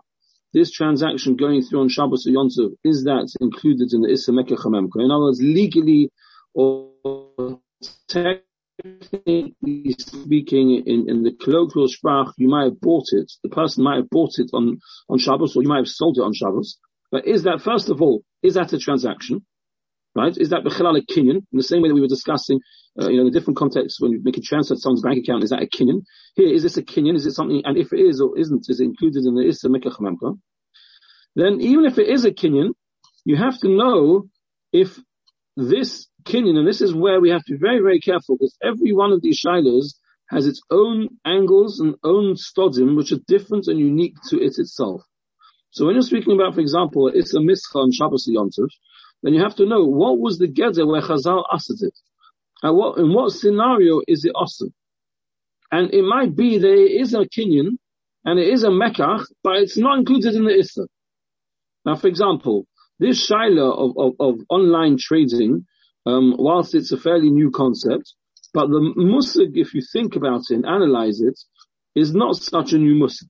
[0.54, 2.50] this transaction going through on Shabbos or Yom
[2.84, 6.12] is that included in the Issa Mekach In other words, legally
[6.54, 6.92] or
[8.08, 13.32] technically speaking, in, in the colloquial sprach, you might have bought it.
[13.44, 16.22] The person might have bought it on, on Shabbos or you might have sold it
[16.22, 16.78] on Shabbos.
[17.12, 19.46] But is that, first of all, is that a transaction?
[20.14, 20.36] Right?
[20.38, 21.38] Is that a Kinyan?
[21.38, 22.60] In the same way that we were discussing,
[23.00, 25.20] uh, you know, in a different context when you make a transfer to someone's bank
[25.20, 26.04] account, is that a Kinyan?
[26.36, 27.16] Here, is this a Kinyan?
[27.16, 29.70] Is it something, and if it is or isn't, is it included in the Issa
[29.70, 30.38] Mikach
[31.36, 32.72] Then even if it is a Kinyan,
[33.24, 34.28] you have to know
[34.74, 35.00] if
[35.56, 38.92] this Kinyan, and this is where we have to be very, very careful, because every
[38.92, 39.94] one of these shilas
[40.30, 45.02] has its own angles and own stodim, which are different and unique to it itself.
[45.72, 48.50] So when you're speaking about, for example, it's a mischa on Shabbos Yom
[49.24, 51.98] then you have to know what was the geder where Chazal asked it.
[52.64, 54.74] And what, in what scenario is it awesome?
[55.72, 57.78] And it might be there is a kinyan,
[58.26, 60.88] and it is a mekach, but it's not included in the Issa.
[61.86, 62.66] Now, for example,
[63.00, 65.66] this shaila of, of, of, online trading,
[66.06, 68.14] um, whilst it's a fairly new concept,
[68.54, 71.40] but the musig, if you think about it and analyze it,
[71.96, 73.28] is not such a new musig.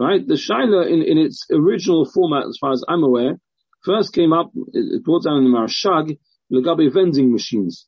[0.00, 0.26] Right?
[0.26, 3.38] The shaila in, in its original format, as far as I'm aware,
[3.84, 6.18] First came up, it brought down in the Maharsham,
[6.50, 7.86] Legabe vending machines.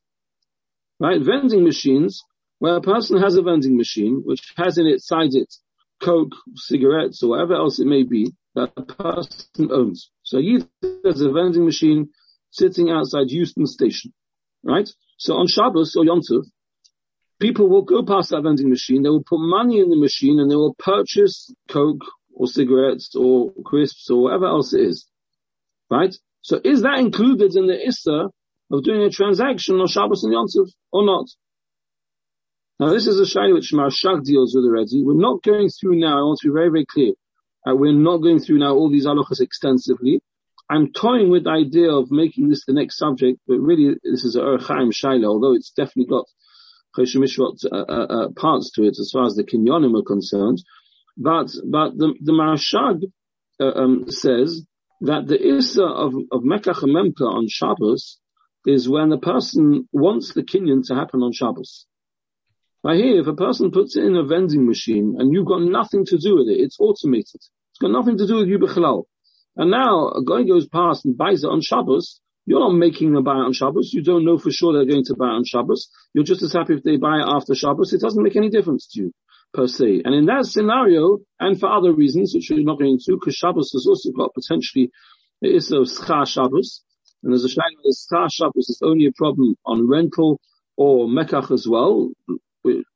[0.99, 1.21] Right?
[1.21, 2.23] Vending machines,
[2.59, 5.53] where a person has a vending machine, which has in its side it
[5.99, 10.11] Coke, cigarettes, or whatever else it may be, that a person owns.
[10.21, 10.63] So he
[11.03, 12.09] has a vending machine
[12.51, 14.13] sitting outside Euston Station.
[14.63, 14.87] Right?
[15.17, 16.45] So on Shabbos or Yom Tov,
[17.39, 20.51] people will go past that vending machine, they will put money in the machine and
[20.51, 25.07] they will purchase Coke or cigarettes or crisps or whatever else it is.
[25.89, 26.15] Right?
[26.41, 28.29] So is that included in the Issa
[28.71, 31.27] of doing a transaction on Shabbos and Yom Tov or not?
[32.79, 35.03] Now this is a shayla which Maharsham deals with already.
[35.03, 37.13] We're not going through now, I want to be very, very clear.
[37.67, 40.21] Uh, we're not going through now all these halachas extensively.
[40.69, 44.35] I'm toying with the idea of making this the next subject, but really this is
[44.35, 46.25] a Orach Chaim Shaila, although it's definitely got
[46.95, 50.61] Choshen Mishpat uh, uh, uh, parts to it as far as the Kinyonim are concerned.
[51.17, 53.11] But, but the, the Maharsham
[53.59, 54.66] uh, um, says
[55.01, 56.73] that the Issa of, of Memka
[57.21, 58.19] on Shabbos
[58.65, 61.85] is when a person wants the Kinyan to happen on Shabbos.
[62.83, 66.05] Right here, if a person puts it in a vending machine and you've got nothing
[66.05, 67.35] to do with it, it's automated.
[67.35, 69.03] It's got nothing to do with you b'chalal.
[69.55, 73.23] And now a guy goes past and buys it on Shabbos, you're not making them
[73.23, 73.91] buy on Shabbos.
[73.93, 75.89] You don't know for sure they're going to buy on Shabbos.
[76.13, 77.91] You're just as happy if they buy it after Shabbos.
[77.91, 79.13] It doesn't make any difference to you
[79.57, 80.03] per se.
[80.05, 83.71] And in that scenario, and for other reasons, which we're not going into, because Shabbos
[83.73, 84.91] has also got potentially,
[85.41, 86.83] it is a Scha Shabbos,
[87.23, 90.39] and there's a shayla that Scha Shabbos is only a problem on rental
[90.77, 92.11] or Mekach as well.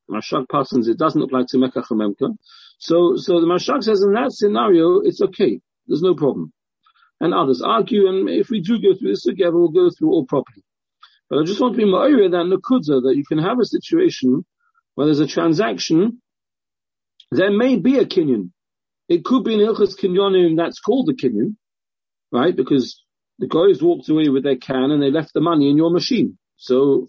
[0.10, 2.36] Mashak Parsons, it doesn't apply to Mekach Memka.
[2.78, 5.60] So, so the Maharsham says in that scenario, it's okay.
[5.88, 6.54] There's no problem.
[7.20, 10.26] And others argue, and if we do go through this together, we'll go through all
[10.26, 10.64] properly.
[11.28, 14.46] But I just want to be more that Nakudza, that you can have a situation
[14.94, 16.21] where there's a transaction
[17.32, 18.52] there may be a kinyan.
[19.08, 21.56] It could be an ilchas kinyonim that's called a kinyan,
[22.32, 22.56] right?
[22.56, 23.02] Because
[23.40, 26.38] the guys walked away with their can and they left the money in your machine.
[26.58, 27.08] So,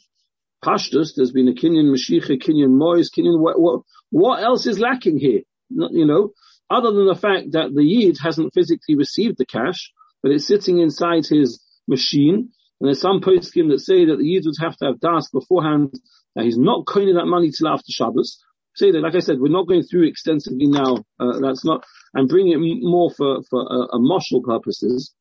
[0.65, 5.19] pashtus, there's been a kinyan mashiach, kinyan mois, kinyan, what, what, what else is lacking
[5.19, 5.43] here?
[5.71, 6.33] You know,
[6.71, 10.79] other than the fact that the yid hasn't physically received the cash, but it's sitting
[10.79, 12.51] inside his machine.
[12.81, 15.93] And there's some poskim that say that the yid would have to have das beforehand
[16.35, 18.39] that he's not coining that money till after Shabbos
[18.75, 21.05] say that, like I said, we're not going through extensively now.
[21.19, 21.85] Uh, that's not.
[22.15, 25.15] I'm bringing it more for for a, a martial purposes.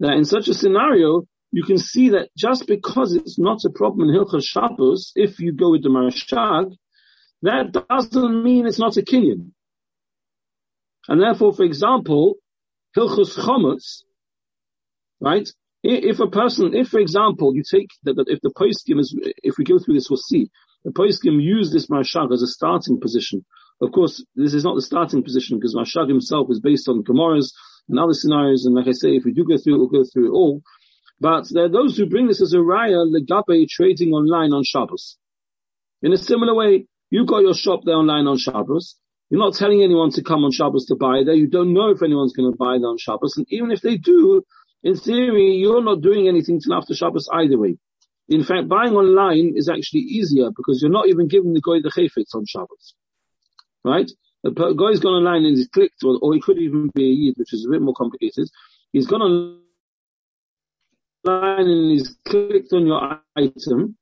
[0.00, 4.08] That in such a scenario, you can see that just because it's not a problem
[4.08, 6.76] in Hilchas Shabbos, if you go with the Maharsham,
[7.42, 9.50] that doesn't mean it's not a kinyan.
[11.08, 12.36] And therefore, for example,
[12.96, 14.02] Hilchas Chometz,
[15.20, 15.48] right?
[15.82, 19.58] If a person, if for example, you take that, that if the poskim is, if
[19.58, 20.48] we go through this, we'll see
[20.84, 23.44] the Poskim use this Maharsham as a starting position.
[23.80, 27.54] Of course, this is not the starting position because Maharsham himself is based on Gemara's
[27.88, 28.64] and other scenarios.
[28.64, 30.62] And like I say, if we do go through it, we'll go through it all.
[31.20, 35.18] But there are those who bring this as a raya legabe trading online on Shabbos.
[36.02, 38.96] In a similar way, you've got your shop there online on Shabbos.
[39.30, 41.34] You're not telling anyone to come on Shabbos to buy there.
[41.34, 43.36] You don't know if anyone's going to buy there on Shabbos.
[43.36, 44.42] And even if they do,
[44.82, 47.78] in theory, you're not doing anything till after Shabbos either way.
[48.28, 51.90] In fact, buying online is actually easier because you're not even giving the guy the
[51.90, 52.94] chayfetz on Shabbos.
[53.84, 54.10] Right?
[54.42, 57.34] The guy's gone online and he's clicked, or, or he could even be a yid,
[57.36, 58.48] which is a bit more complicated.
[58.92, 59.62] He's gone online
[61.24, 63.96] and he's clicked on your item,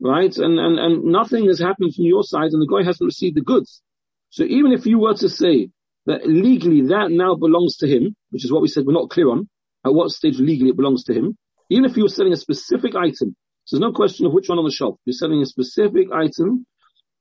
[0.00, 0.36] right?
[0.36, 3.42] And, and, and nothing has happened from your side and the guy hasn't received the
[3.42, 3.82] goods.
[4.30, 5.70] So even if you were to say
[6.06, 9.30] that legally that now belongs to him, which is what we said we're not clear
[9.30, 9.48] on,
[9.84, 11.36] at what stage legally it belongs to him,
[11.70, 13.36] even if you were selling a specific item,
[13.68, 14.98] so there's no question of which one on the shelf.
[15.04, 16.64] You're selling a specific item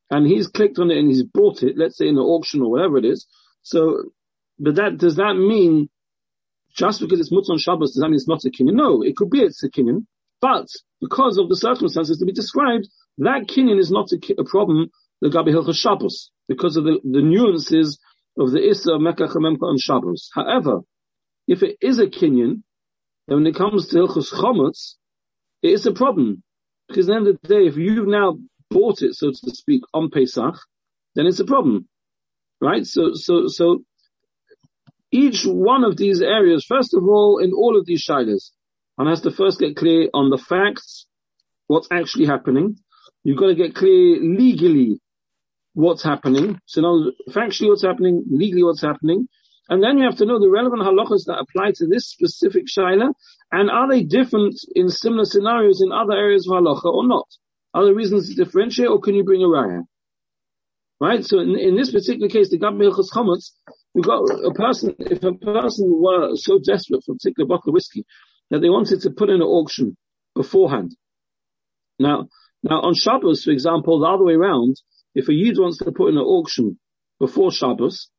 [0.10, 2.72] and he's clicked on it and he's bought it, let's say in an auction or
[2.72, 3.28] whatever it is.
[3.64, 4.12] So,
[4.58, 5.90] but that, does that mean
[6.74, 8.76] just because it's Mutzon Shabbos, does that mean it's not a kinyan?
[8.76, 10.06] No, it could be it's a kinyan,
[10.40, 10.68] but
[11.02, 15.28] because of the circumstances to be described, that kinyan is not a, a problem, the
[15.28, 18.00] Gabi Hilchah Shabbos, because of the, the nuances
[18.40, 20.30] of the Issa, Mecca, Chamemka, on Shabbos.
[20.34, 20.80] However,
[21.46, 22.64] if it is a kinyan,
[23.28, 24.94] then when it comes to Hilchos Chomutz,
[25.68, 26.44] it is a problem.
[26.88, 28.38] Because at the end of the day, if you've now
[28.70, 30.56] bought it, so to speak, on Pesach,
[31.16, 31.88] then it's a problem.
[32.62, 32.86] Right?
[32.86, 33.84] So, so, so,
[35.12, 38.52] each one of these areas, first of all, in all of these shilas,
[38.96, 41.06] one has to first get clear on the facts,
[41.68, 42.78] what's actually happening.
[43.24, 45.00] You've got to get clear legally
[45.74, 46.60] what's happening.
[46.66, 49.28] So now, factually what's happening, legally what's happening.
[49.70, 53.14] And then you have to know the relevant halachas that apply to this specific shaila,
[53.52, 57.28] and are they different in similar scenarios in other areas of halacha or not?
[57.74, 59.84] Are there reasons to differentiate, or can you bring a raya?
[61.00, 61.24] Right?
[61.24, 63.52] So in, in this particular case, the Gab Milchus Chametz,
[63.94, 67.74] we've got a person, if a person were so desperate for a particular bottle of
[67.74, 68.06] whiskey
[68.50, 69.98] that they wanted to put in an auction
[70.34, 70.96] beforehand.
[72.00, 72.30] Now,
[72.64, 74.78] now on Shabbos, for example, the other way around,
[75.14, 76.80] if a Yid wants to put in an auction
[77.20, 78.10] before Shabbos,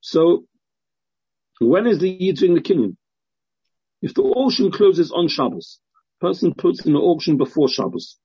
[0.00, 0.44] so
[1.60, 2.96] when is the Yid doing the kinyan?
[4.00, 5.80] If the auction closes on Shabbos,
[6.20, 8.16] person puts in the auction before Shabbos,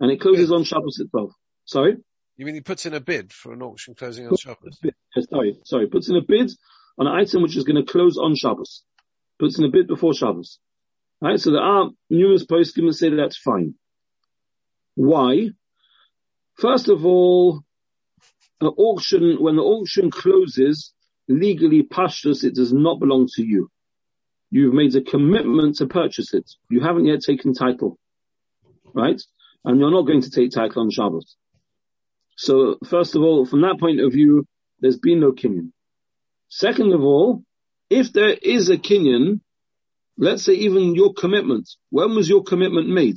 [0.00, 1.32] and it closes on Shabbos itself.
[1.64, 1.96] Sorry?
[2.36, 4.80] You mean he puts in a bid for an auction closing on Shabbos?
[5.30, 5.86] Sorry, sorry.
[5.86, 6.50] Puts in a bid
[6.98, 8.82] on an item which is going to close on Shabbos.
[9.38, 10.58] Puts in a bid before Shabbos.
[11.20, 11.38] Right?
[11.38, 13.74] So there are numerous posts to say that that's fine.
[14.94, 15.50] Why?
[16.54, 17.62] First of all,
[18.60, 20.92] an auction, when the auction closes,
[21.38, 23.70] legally pashtus, it does not belong to you.
[24.50, 26.50] You've made a commitment to purchase it.
[26.68, 27.98] You haven't yet taken title.
[28.94, 29.20] Right?
[29.64, 31.36] And you're not going to take title on Shabbos.
[32.36, 34.46] So first of all, from that point of view,
[34.80, 35.72] there's been no kinyan.
[36.48, 37.44] Second of all,
[37.88, 39.40] if there is a kinyan,
[40.18, 43.16] let's say even your commitment, when was your commitment made?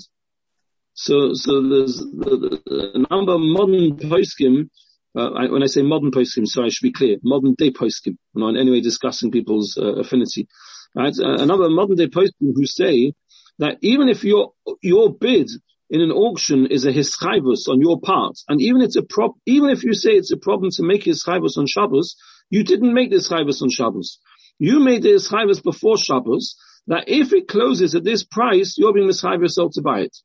[0.94, 4.70] So, so there's a number of modern poskim
[5.16, 8.18] uh, I, when I say modern poskim, so I should be clear, modern day poskim.
[8.36, 10.48] I'm not in any way discussing people's uh, affinity.
[10.96, 11.14] Right?
[11.18, 13.14] Uh, another modern day poskim who say
[13.60, 15.50] that even if your your bid
[15.90, 19.70] in an auction is a hischayvus on your part, and even it's a prop, even
[19.70, 22.16] if you say it's a problem to make hischayvus on Shabbos,
[22.50, 24.20] you didn't make this hischayvus on Shabbos.
[24.60, 26.56] You made the hischayvus before Shabbos.
[26.88, 30.16] That if it closes at this price, you're being yourself to buy it.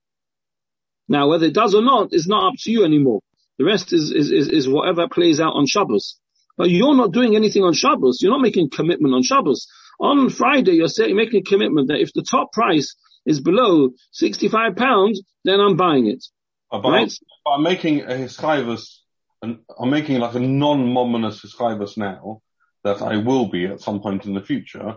[1.08, 3.20] Now, whether it does or not is not up to you anymore.
[3.60, 6.18] The rest is, is, is, is whatever plays out on Shabbos.
[6.56, 8.20] But you're not doing anything on Shabbos.
[8.22, 9.66] You're not making commitment on Shabbos.
[10.00, 12.96] On Friday, you're saying, making a commitment that if the top price
[13.26, 16.24] is below 65 pounds, then I'm buying it.
[16.72, 17.12] Uh, but, right?
[17.46, 19.00] I'm, I'm making a hischayvus,
[19.42, 22.40] I'm making like a non-mominous hischayvus now,
[22.82, 24.94] that I will be at some point in the future,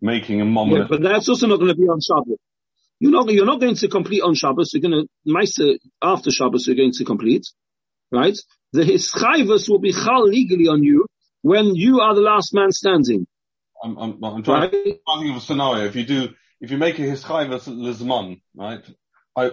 [0.00, 0.88] making a mominous.
[0.90, 2.38] Yeah, but that's also not going to be on Shabbos.
[2.98, 4.72] You're not, you're not going to complete on Shabbos.
[4.72, 7.44] You're going to, Meister, after Shabbos, you're going to complete
[8.10, 8.36] right?
[8.72, 11.06] The hischayvus will be chal legally on you
[11.42, 13.26] when you are the last man standing.
[13.82, 14.72] I'm, I'm, I'm trying, right?
[14.72, 15.84] to think of a scenario.
[15.84, 16.28] If you do,
[16.60, 18.82] if you make a hischayvus lizman, right?
[19.36, 19.52] I,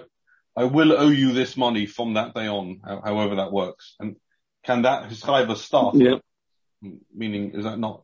[0.56, 3.96] I will owe you this money from that day on, however that works.
[4.00, 4.16] And
[4.64, 5.96] can that hischayvus start?
[5.96, 6.18] Yeah.
[7.14, 8.04] Meaning, is that not?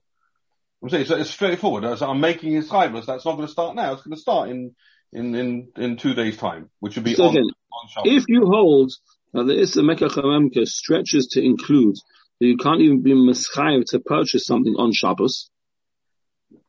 [0.81, 1.97] I'm saying it's straightforward.
[1.97, 3.05] So I'm making hischayvus.
[3.05, 3.93] That's not going to start now.
[3.93, 4.75] It's going to start in
[5.11, 7.49] in in in two days' time, which would be so on, again,
[7.97, 8.93] on If you hold
[9.33, 11.95] now the Issa Mecca Chamemka stretches to include
[12.39, 15.49] that you can't even be mischayev to purchase something on Shabbos.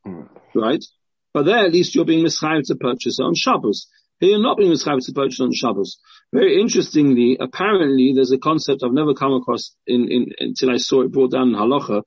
[0.07, 0.29] Mm.
[0.55, 0.85] Right?
[1.33, 3.89] But there at least you're being mischayev to purchase it on Shabbos.
[4.19, 5.99] Here you're not being mischayev to purchase on Shabbos.
[6.33, 11.03] Very interestingly, apparently there's a concept I've never come across in, in, until I saw
[11.03, 12.03] it brought down in Halacha.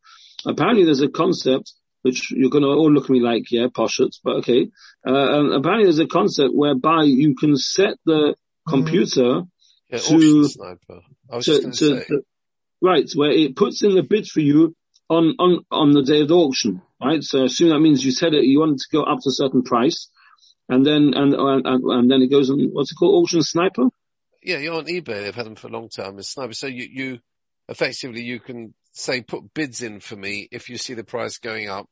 [0.46, 4.12] Apparently there's a concept which you're going to all look at me like, yeah, poshut,
[4.24, 4.70] but okay.
[5.08, 8.36] Uh, apparently there's a concept whereby you can set the
[8.68, 9.44] computer
[9.94, 11.02] yeah, to, sniper.
[11.32, 12.22] I was to, just to, to,
[12.82, 14.76] right, where it puts in the bid for you
[15.10, 17.24] on, on, on the day of the auction, right?
[17.24, 19.32] So I assume that means you said it, you wanted to go up to a
[19.32, 20.10] certain price,
[20.68, 23.90] and then, and, and, and then it goes on, what's it called, auction sniper?
[24.42, 25.24] Yeah, you're on eBay.
[25.24, 26.54] They've had them for a long time as sniper.
[26.54, 27.20] So you, you,
[27.70, 31.70] effectively you can say put bids in for me if you see the price going
[31.70, 31.88] up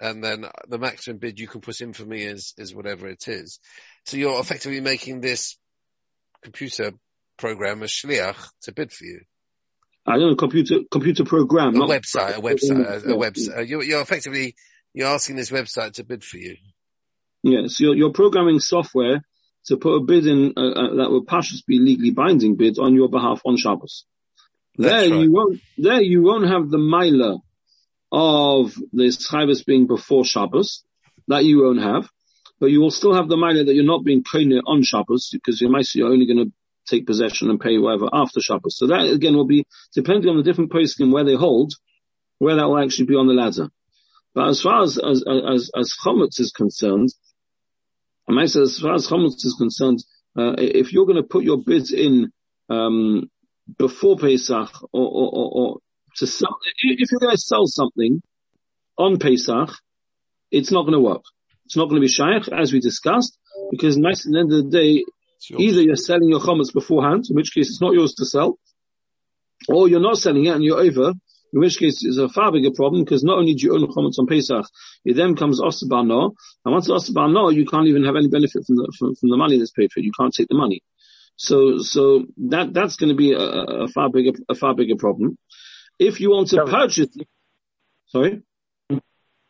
[0.00, 3.26] and then the maximum bid you can put in for me is, is whatever it
[3.28, 3.58] is.
[4.04, 5.56] So you're effectively making this
[6.42, 6.92] computer
[7.36, 9.20] program a shliach to bid for you.
[10.06, 11.74] I don't know, computer, computer program.
[11.76, 13.68] A website, a website, a, a website.
[13.68, 14.54] You're, you're effectively,
[14.94, 16.56] you're asking this website to bid for you.
[17.42, 19.24] Yes, you're, you're programming software
[19.66, 22.94] to put a bid in uh, uh, that will possibly be legally binding bid on
[22.94, 24.04] your behalf on Shabbos.
[24.78, 25.20] That's there right.
[25.20, 27.38] you won't, there you won't have the miler
[28.12, 30.84] of this Shabbos being before Shabbos.
[31.28, 32.08] That you won't have.
[32.58, 35.60] But you will still have the miler that you're not being koine on Shabbos because
[35.60, 36.52] you're you're only going to
[36.86, 38.78] take possession and pay whatever after Shabbos.
[38.78, 41.72] So that again will be depending on the different poskim where they hold,
[42.38, 43.68] where that will actually be on the ladder.
[44.34, 47.08] But as far as, as, as, as Chometz is concerned,
[48.28, 50.04] I as far as Chometz is concerned,
[50.36, 52.32] uh, if you're going to put your bids in,
[52.68, 53.30] um,
[53.78, 55.78] before Pesach or, or, or, or
[56.16, 58.22] to sell, if you're going to sell something
[58.98, 59.70] on Pesach,
[60.50, 61.22] it's not going to work.
[61.66, 63.38] It's not going to be shaykh, as we discussed,
[63.70, 65.04] because nice at the end of the day,
[65.50, 68.58] either you're selling your chametz beforehand, in which case it's not yours to sell,
[69.68, 71.12] or you're not selling it and you're over,
[71.52, 74.18] in which case it's a far bigger problem because not only do you own chametz
[74.18, 74.64] on Pesach,
[75.04, 76.30] it then comes assur b'hanaah,
[76.64, 79.36] and once assur b'hanaah, you can't even have any benefit from the, from, from the
[79.36, 80.00] money that's paid for.
[80.00, 80.82] You can't take the money.
[81.36, 85.36] So, so that, that's going to be a, a far bigger, a far bigger problem.
[85.98, 87.08] If you want to purchase,
[88.06, 88.42] sorry?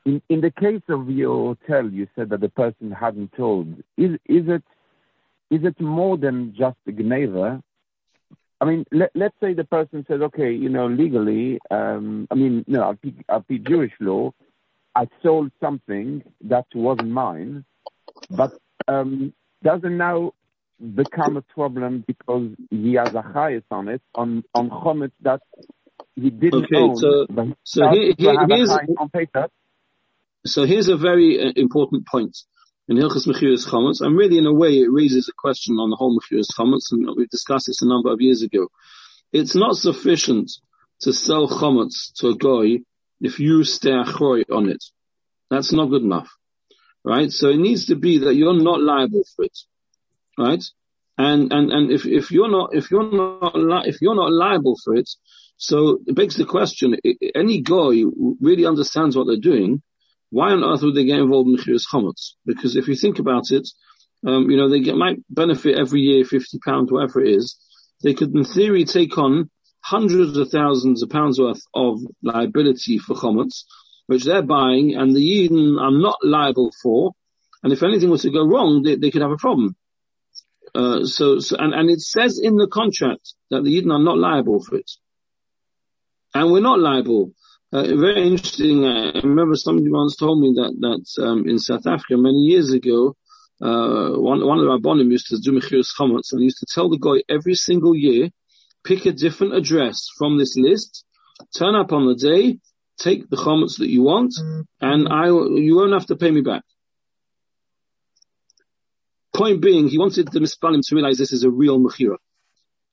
[0.06, 3.66] In, in the case of your hotel, you said that the person hadn't told.
[3.98, 4.62] Is is it
[5.50, 7.60] is it more than just a gneva?
[8.60, 12.64] I mean, let, let's say the person says, okay, you know, legally, um, I mean,
[12.66, 14.32] no, I'll be, I'll be Jewish law.
[14.94, 17.66] I sold something that wasn't mine,
[18.30, 18.52] but
[18.88, 20.32] um, doesn't now
[20.94, 25.42] become a problem because he has a highest on it on on chometz that
[26.14, 26.96] he didn't Okay, own.
[26.96, 29.48] so- but he so started here- to here- have here's- on paper.
[30.46, 32.36] So here's a very uh, important point
[32.88, 35.96] in Hilchas Mechiras Chametz, and really in a way it raises a question on the
[35.96, 38.68] whole Mechiras Chametz, and we've discussed this a number of years ago.
[39.32, 40.50] It's not sufficient
[41.00, 42.82] to sell Chametz to a guy
[43.20, 44.84] if you stay achroy on it.
[45.50, 46.28] That's not good enough,
[47.04, 47.30] right?
[47.30, 49.58] So it needs to be that you're not liable for it,
[50.38, 50.62] right?
[51.18, 54.76] And and and if if you're not if you're not li- if you're not liable
[54.84, 55.08] for it,
[55.56, 56.96] so it begs the question:
[57.34, 58.04] any guy
[58.40, 59.82] really understands what they're doing
[60.30, 62.32] why on earth would they get involved in Chiras Chametz?
[62.44, 63.68] Because if you think about it,
[64.26, 67.56] um, you know, they get, might benefit every year, 50 pounds, whatever it is.
[68.02, 73.14] They could in theory take on hundreds of thousands of pounds worth of liability for
[73.14, 73.64] Chametz,
[74.06, 77.12] which they're buying and the Yidden are not liable for.
[77.62, 79.76] And if anything was to go wrong, they, they could have a problem.
[80.74, 84.18] Uh, so, so, and, and it says in the contract that the Yidden are not
[84.18, 84.90] liable for it.
[86.34, 87.32] And we're not liable.
[87.76, 88.86] Uh, very interesting.
[88.86, 92.72] Uh, I remember somebody once told me that that um, in South Africa many years
[92.72, 93.14] ago,
[93.60, 96.88] uh, one one of our bonim used to do mechiras chametz and used to tell
[96.88, 98.30] the guy every single year,
[98.82, 101.04] pick a different address from this list,
[101.54, 102.58] turn up on the day,
[102.98, 104.32] take the chametz that you want,
[104.80, 106.62] and I you won't have to pay me back.
[109.34, 112.16] Point being, he wanted the mispalim to realize this is a real mechira.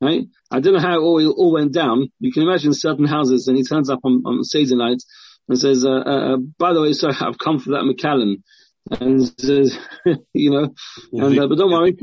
[0.04, 0.26] Right?
[0.52, 2.12] I don't know how it all, all went down.
[2.20, 5.02] You can imagine certain houses and he turns up on, on Seder night
[5.48, 8.44] and says, uh, uh, by the way, sorry, I've come for that Macallan.
[9.00, 9.78] And says,
[10.34, 11.96] you know, Is, and, he, uh, but don't worry.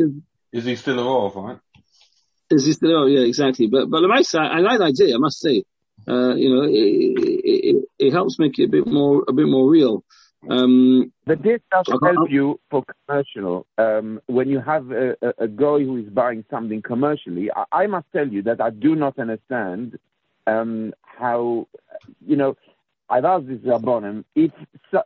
[0.52, 1.58] is he still alive, right?
[2.50, 3.68] is he still, oh yeah, exactly.
[3.68, 5.62] But, but I, say, I like the idea, I must say.
[6.08, 9.46] Uh, you know, it, it, it, it helps make it a bit more, a bit
[9.46, 10.02] more real.
[10.48, 13.66] Um, But this does help you for commercial.
[13.76, 17.86] Um, when you have a, a, a guy who is buying something commercially, I, I
[17.86, 19.98] must tell you that I do not understand
[20.46, 21.68] um, how,
[22.26, 22.56] you know,
[23.10, 24.52] I've asked this Rabbonim, if,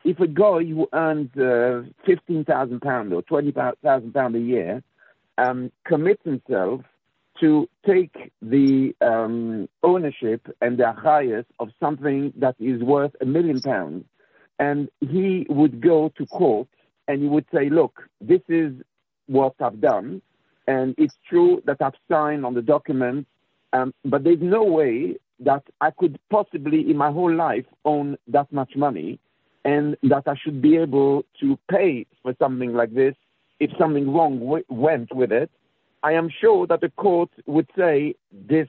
[0.04, 4.82] if a guy who earns uh, 15,000 pounds or 20,000 pounds a year
[5.38, 6.82] um, commits himself
[7.40, 13.60] to take the um, ownership and the achrayus of something that is worth a million
[13.60, 14.04] pounds,
[14.58, 16.68] and he would go to court
[17.08, 18.72] and he would say, look, this is
[19.26, 20.22] what I've done,
[20.66, 23.26] and it's true that I've signed on the document,
[23.72, 28.50] um, but there's no way that I could possibly in my whole life own that
[28.52, 29.18] much money
[29.64, 33.14] and that I should be able to pay for something like this
[33.60, 35.50] if something wrong w- went with it.
[36.02, 38.68] I am sure that the court would say this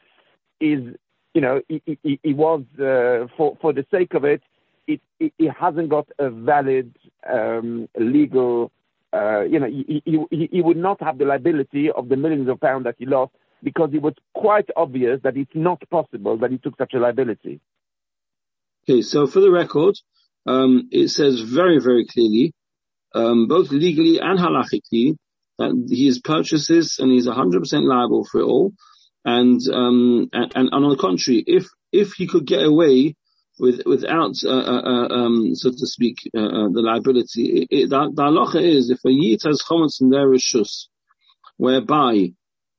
[0.59, 0.95] is,
[1.33, 4.41] you know, it, it, it was uh, for, for the sake of it,
[4.87, 6.95] it, it, it hasn't got a valid
[7.31, 8.71] um, legal.
[9.13, 12.59] Uh, you know, he, he, he would not have the liability of the millions of
[12.59, 13.31] pounds that he lost
[13.63, 17.59] because it was quite obvious that it's not possible that he took such a liability.
[18.87, 19.95] Okay, so for the record,
[20.45, 22.53] um, it says very, very clearly,
[23.15, 25.17] um, both legally and halachically,
[25.57, 28.73] that he has purchases and he's 100% liable for it all.
[29.23, 33.15] And, um, and, and, on the contrary, if, if he could get away
[33.59, 37.61] with, without, uh, uh, uh, um, so to speak, uh, uh the liability.
[37.61, 40.87] It, it, the, halacha is if a yid has chometz in their rishus,
[41.57, 42.33] whereby,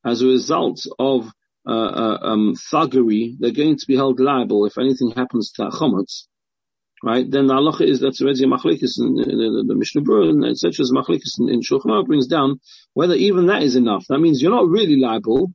[0.04, 1.30] as a result of
[1.66, 6.26] uh, um, thuggery, they're going to be held liable if anything happens to that chometz.
[7.02, 10.72] Right, then the halacha is that's already a machlokes in, the Mishnah Berurah and etc.
[10.78, 12.58] is machlokes in, in Shulchan brings down
[12.94, 14.06] whether even that is enough.
[14.08, 15.52] That means you're not really liable,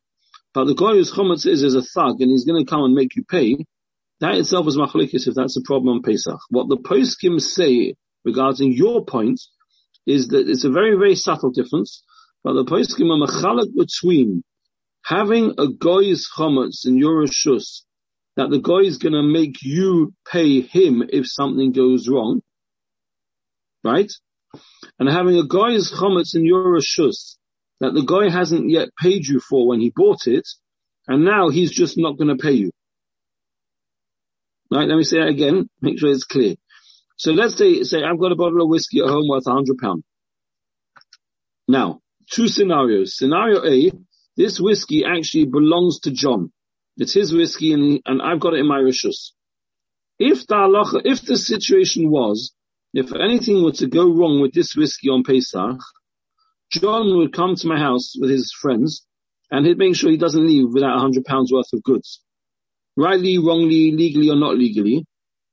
[0.54, 2.94] but the guy whose chometz is is a thug and he's going to come and
[2.94, 3.66] make you pay.
[4.22, 6.40] That itself is machlokes if that's a problem on Pesach.
[6.50, 9.42] What the poskim say regarding your point
[10.06, 12.04] is that it's a very, very subtle difference,
[12.44, 14.44] but the poskim are machalik between
[15.04, 17.82] having a goy's chometz in your rishus
[18.38, 22.42] that the guy is going to make you pay him if something goes wrong,
[23.84, 24.12] right?
[25.00, 27.38] And having a guy's chametz in your reshus
[27.80, 30.48] that the guy hasn't yet paid you for when he bought it,
[31.08, 32.72] and now he's just not going to pay you.
[34.72, 34.88] Right?
[34.88, 35.70] Let me say that again.
[35.82, 36.56] Make sure it's clear.
[37.18, 40.04] So let's say, say I've got a bottle of whiskey at home worth hundred pound.
[41.68, 42.00] Now,
[42.32, 43.18] two scenarios.
[43.18, 43.92] Scenario A,
[44.38, 46.52] this whiskey actually belongs to John.
[46.98, 49.32] It's his whiskey and, and I've got it in my rishus.
[50.20, 52.54] If the halacha, if the situation was,
[52.94, 55.80] if anything were to go wrong with this whiskey on Pesach,
[56.72, 59.06] John would come to my house with his friends
[59.50, 62.22] and he'd make sure he doesn't leave without hundred pounds worth of goods
[62.98, 65.06] rightly, wrongly, legally or not legally,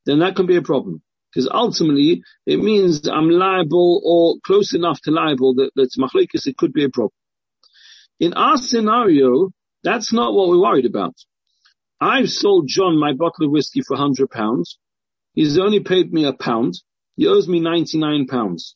[0.05, 1.01] then that can be a problem.
[1.31, 6.57] Because ultimately, it means I'm liable or close enough to liable that that's machlokes, it
[6.57, 7.11] could be a problem.
[8.19, 9.51] In our scenario,
[9.83, 11.13] that's not what we're worried about.
[12.01, 14.77] I've sold John my bottle of whiskey for hundred pounds.
[15.33, 16.73] He's only paid me a pound.
[17.15, 18.75] He owes me 99 pounds.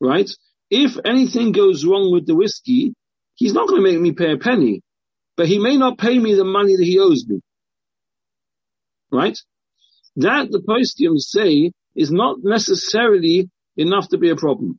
[0.00, 0.30] Right?
[0.70, 2.94] If anything goes wrong with the whiskey,
[3.34, 4.82] he's not going to make me pay a penny,
[5.36, 7.40] but he may not pay me the money that he owes me
[9.14, 9.38] right?
[10.16, 14.78] That the poskim say is not necessarily enough to be a problem.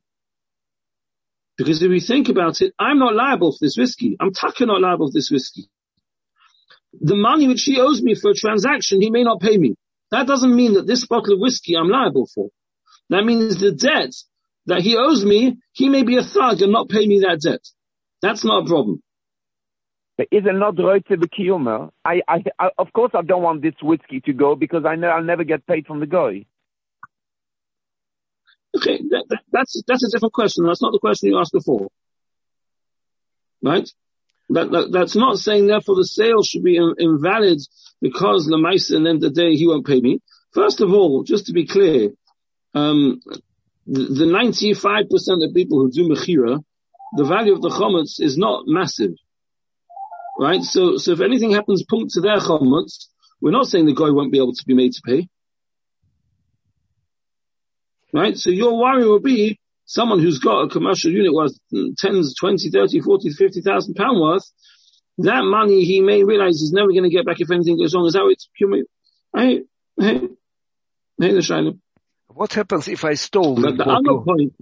[1.56, 4.16] Because if we think about it, I'm not liable for this whiskey.
[4.20, 5.70] I'm Taka not liable for this whiskey.
[7.00, 9.74] The money which he owes me for a transaction, he may not pay me.
[10.10, 12.48] That doesn't mean that this bottle of whiskey I'm liable for.
[13.10, 14.14] That means the debt
[14.66, 17.64] that he owes me, he may be a thug and not pay me that debt.
[18.20, 19.02] That's not a problem.
[20.16, 21.90] There is a not roitze b'kiyumer.
[22.04, 25.08] I, I, I, of course, I don't want this whiskey to go because I know
[25.08, 26.46] I'll never get paid from the guy.
[28.76, 30.66] Okay, that, that's that's a different question.
[30.66, 31.88] That's not the question you asked before,
[33.62, 33.88] right?
[34.50, 37.58] That, that that's not saying therefore the sale should be in, invalid
[38.00, 40.20] because the mice and then the day he won't pay me.
[40.52, 42.10] First of all, just to be clear,
[42.74, 43.20] um,
[43.86, 46.62] the ninety five percent of people who do mechira,
[47.16, 49.12] the value of the chometz is not massive
[50.38, 50.62] right?
[50.62, 53.06] So, so if anything happens, punct to their chomutz,
[53.40, 55.28] we're not saying the guy won't be able to be made to pay.
[58.12, 58.36] Right?
[58.36, 61.58] So your worry will be someone who's got a commercial unit worth
[61.98, 64.50] tens, 20, 30, 40, 50,000 pound worth.
[65.18, 68.06] That money he may realize he's never going to get back if anything goes wrong.
[68.06, 68.84] Is how it's pure.
[69.34, 69.62] Hey,
[69.98, 70.28] hey,
[71.18, 71.78] hey, the.
[72.28, 73.54] What happens if I stole?
[73.54, 74.54] But the other point.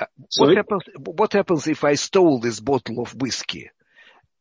[0.00, 0.06] Uh,
[0.38, 3.70] what happens, what happens if I stole this bottle of whiskey?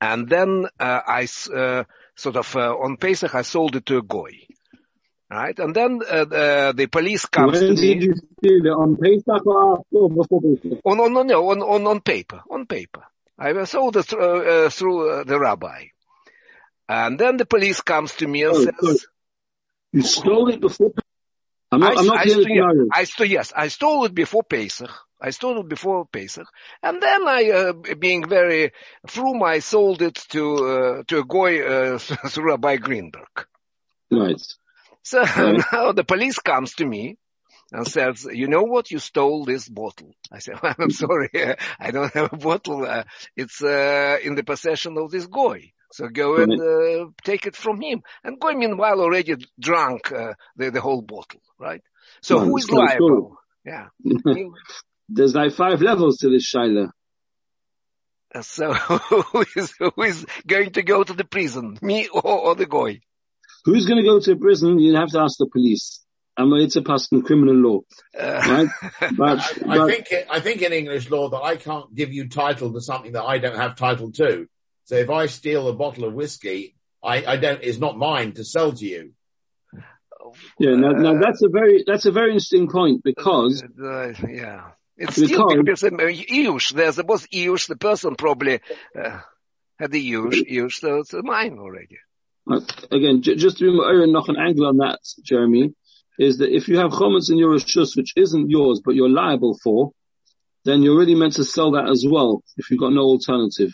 [0.02, 1.84] And then uh, I uh,
[2.16, 4.32] sort of uh, on Pesach I sold it to a goy,
[5.30, 5.58] right?
[5.60, 8.06] And then uh, the, the police comes when to me.
[8.06, 8.70] You steal it?
[8.70, 10.82] On Pesach or Pesach?
[10.86, 13.04] No, on, on, on paper, on paper.
[13.38, 15.86] I sold it through, uh, uh, through the rabbi.
[16.88, 18.97] And then the police comes to me and oh, says, sorry.
[19.93, 20.91] "You stole it before."
[21.72, 24.89] I'm not, I, I'm not I, I stole, yes, I stole it before Pesach.
[25.22, 26.48] I stole it before Pesach,
[26.82, 28.72] and then I, uh, being very
[29.08, 31.98] frum, I sold it to uh, to a guy uh,
[32.30, 33.48] through Rabbi Greenberg.
[34.10, 34.56] Nice.
[35.04, 35.22] So
[35.74, 37.18] now the police comes to me
[37.72, 38.92] and says, "You know what?
[38.92, 41.30] You stole this bottle." I said, well, "I'm sorry,
[41.80, 42.86] I don't have a bottle.
[42.86, 43.04] Uh,
[43.36, 47.82] it's uh, in the possession of this guy." So go and uh, take it from
[47.82, 48.04] him.
[48.24, 51.82] And Goy, meanwhile, already drank uh, the, the whole bottle, right?
[52.22, 53.38] So no, who is liable?
[53.66, 53.88] Yeah
[55.10, 56.89] there's like five levels to this shaila.
[58.34, 62.55] Uh, so who is, who is going to go to the prison, me or, or
[62.55, 62.99] the guy?
[63.66, 64.80] Who's going to go to prison?
[64.80, 66.03] You'd have to ask the police.
[66.38, 67.80] I mean, it's a past criminal law,
[68.18, 68.68] uh, right?
[69.18, 72.72] but, but, I think I think in English law that I can't give you title
[72.72, 74.47] to something that I don't have title to.
[74.86, 77.62] So if I steal a bottle of whiskey, I, I don't.
[77.62, 79.12] It's not mine to sell to you.
[80.60, 84.72] Yeah, now, now uh, that's a very that's a very interesting point because uh, yeah
[85.02, 88.60] it's still Because- because um, Iush, there was Iush, the person probably
[89.00, 89.20] uh,
[89.80, 91.97] had the Iush, Iush, so it's mine already.
[92.52, 92.60] uh,
[92.91, 95.74] again, j- just to remember noch an angle on that, Jeremy,
[96.20, 99.58] is that if you have chometz in your rishus which isn't yours but you're liable
[99.64, 99.91] for,
[100.66, 103.72] then you're really meant to sell that as well if you've got no alternative.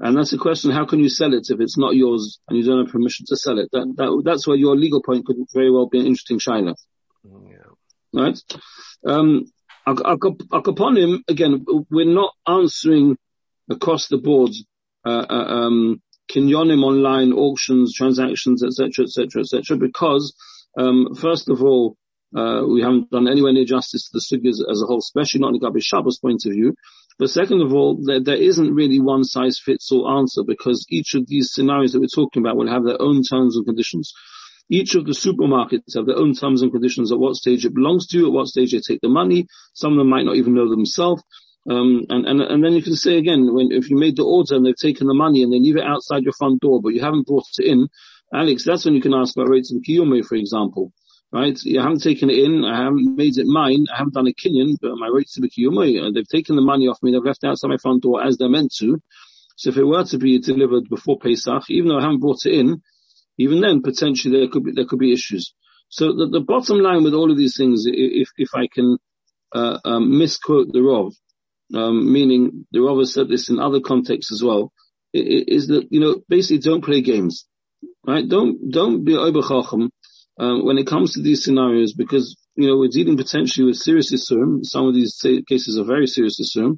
[0.00, 2.64] And that's the question: How can you sell it if it's not yours and you
[2.64, 3.68] don't have permission to sell it?
[3.72, 6.74] That, that that's where your legal point could very well be an interesting shaila.
[7.24, 7.70] Yeah.
[8.12, 8.38] right?
[9.04, 9.44] Um,
[9.94, 13.16] Akaponim, again, we're not answering
[13.70, 14.50] across the board,
[15.04, 20.34] uh, uh, um, kinyonim online, auctions, transactions, etc., etc., etc., because,
[20.78, 21.96] um, first of all,
[22.36, 25.54] uh, we haven't done anywhere near justice to the sugyas as a whole, especially not
[25.54, 26.74] in the Gabi Shabbos point of view.
[27.18, 31.14] But second of all, there, there isn't really one size fits all answer because each
[31.14, 34.12] of these scenarios that we're talking about will have their own terms and conditions.
[34.70, 38.06] Each of the supermarkets have their own terms and conditions at what stage it belongs
[38.08, 39.46] to, at what stage they take the money.
[39.72, 41.22] Some of them might not even know themselves.
[41.68, 44.56] Um, and, and, and then you can say again, when, if you made the order
[44.56, 47.00] and they've taken the money and they leave it outside your front door, but you
[47.00, 47.88] haven't brought it in,
[48.32, 50.92] Alex, that's when you can ask about rates of kiyume, for example.
[51.30, 51.58] Right?
[51.62, 54.76] You haven't taken it in, I haven't made it mine, I haven't done a kinyan,
[54.80, 57.48] but my rates to be kiyume, they've taken the money off me, they've left it
[57.48, 59.02] outside my front door as they're meant to.
[59.56, 62.54] So if it were to be delivered before Pesach, even though I haven't brought it
[62.54, 62.82] in,
[63.38, 65.54] even then potentially there could be there could be issues.
[65.88, 68.98] So the, the bottom line with all of these things, if if I can
[69.54, 71.12] uh, um, misquote the Rov,
[71.74, 74.72] um, meaning the Rov has said this in other contexts as well,
[75.14, 77.46] is that you know basically don't play games,
[78.06, 78.28] right?
[78.28, 79.88] Don't don't be overchacham
[80.38, 84.12] um, when it comes to these scenarios because you know we're dealing potentially with serious
[84.12, 84.64] isurim.
[84.64, 86.76] Some of these cases are very serious isurim,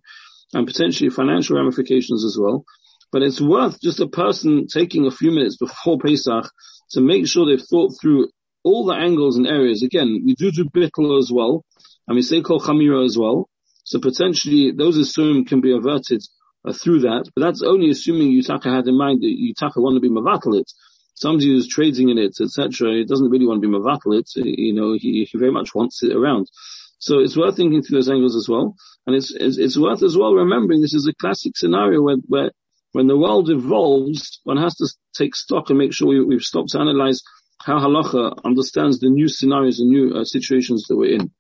[0.53, 2.65] and potentially financial ramifications as well.
[3.13, 6.51] But it's worth just a person taking a few minutes before Pesach
[6.91, 8.29] to make sure they've thought through
[8.63, 9.83] all the angles and areas.
[9.83, 11.65] Again, we do do bittul as well,
[12.07, 13.49] and we say kol chamira as well.
[13.85, 16.23] So potentially those assume can be averted
[16.65, 20.01] uh, through that, but that's only assuming Yutaka had in mind that Yutaka want to
[20.01, 20.71] be mavatal it.
[21.15, 24.31] Somebody who's trading in it, etc., he doesn't really want to be mavatal it.
[24.37, 26.49] You know, he, he very much wants it around.
[26.99, 28.77] So it's worth thinking through those angles as well.
[29.07, 32.51] And it's, it's, it's worth as well remembering this is a classic scenario where, where
[32.93, 36.71] when the world evolves, one has to take stock and make sure we, we've stopped
[36.71, 37.23] to analyze
[37.61, 41.31] how halacha understands the new scenarios and new uh, situations that we're in.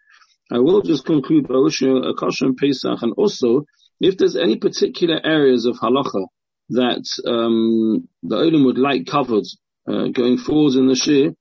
[0.52, 3.64] I will just conclude by wishing a and Pesach, and also
[4.00, 6.26] if there's any particular areas of halacha
[6.70, 9.44] that um, the Olim would like covered
[9.88, 11.34] uh, going forward in the shiur,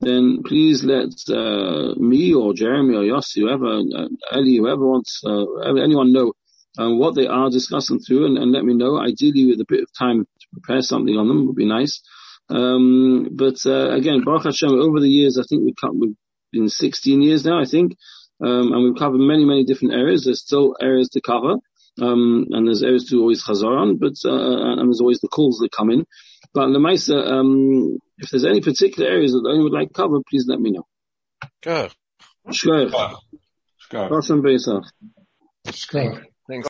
[0.00, 5.74] then please let uh, me or Jeremy or Yossi, whoever, uh, Eli, whoever wants, uh,
[5.74, 6.32] anyone know
[6.78, 8.98] um, what they are discussing through and, and let me know.
[8.98, 12.00] Ideally with a bit of time to prepare something on them would be nice.
[12.48, 16.16] Um, but uh, again, Baruch Hashem, over the years, I think we've, come, we've
[16.52, 17.96] been 16 years now, I think,
[18.42, 20.24] um, and we've covered many, many different areas.
[20.24, 21.56] There's still areas to cover,
[22.00, 25.58] um, and there's areas to always chazar on, but uh, and there's always the calls
[25.58, 26.06] that come in.
[26.54, 30.46] But the Maisa, um, if there's any particular areas that anyone would like covered, please
[30.48, 30.86] let me know.
[31.62, 31.88] Go.
[32.48, 33.16] Shkoyach.
[33.90, 34.08] Go.
[34.08, 34.84] Kosher and Pesach.
[35.72, 36.22] Scott.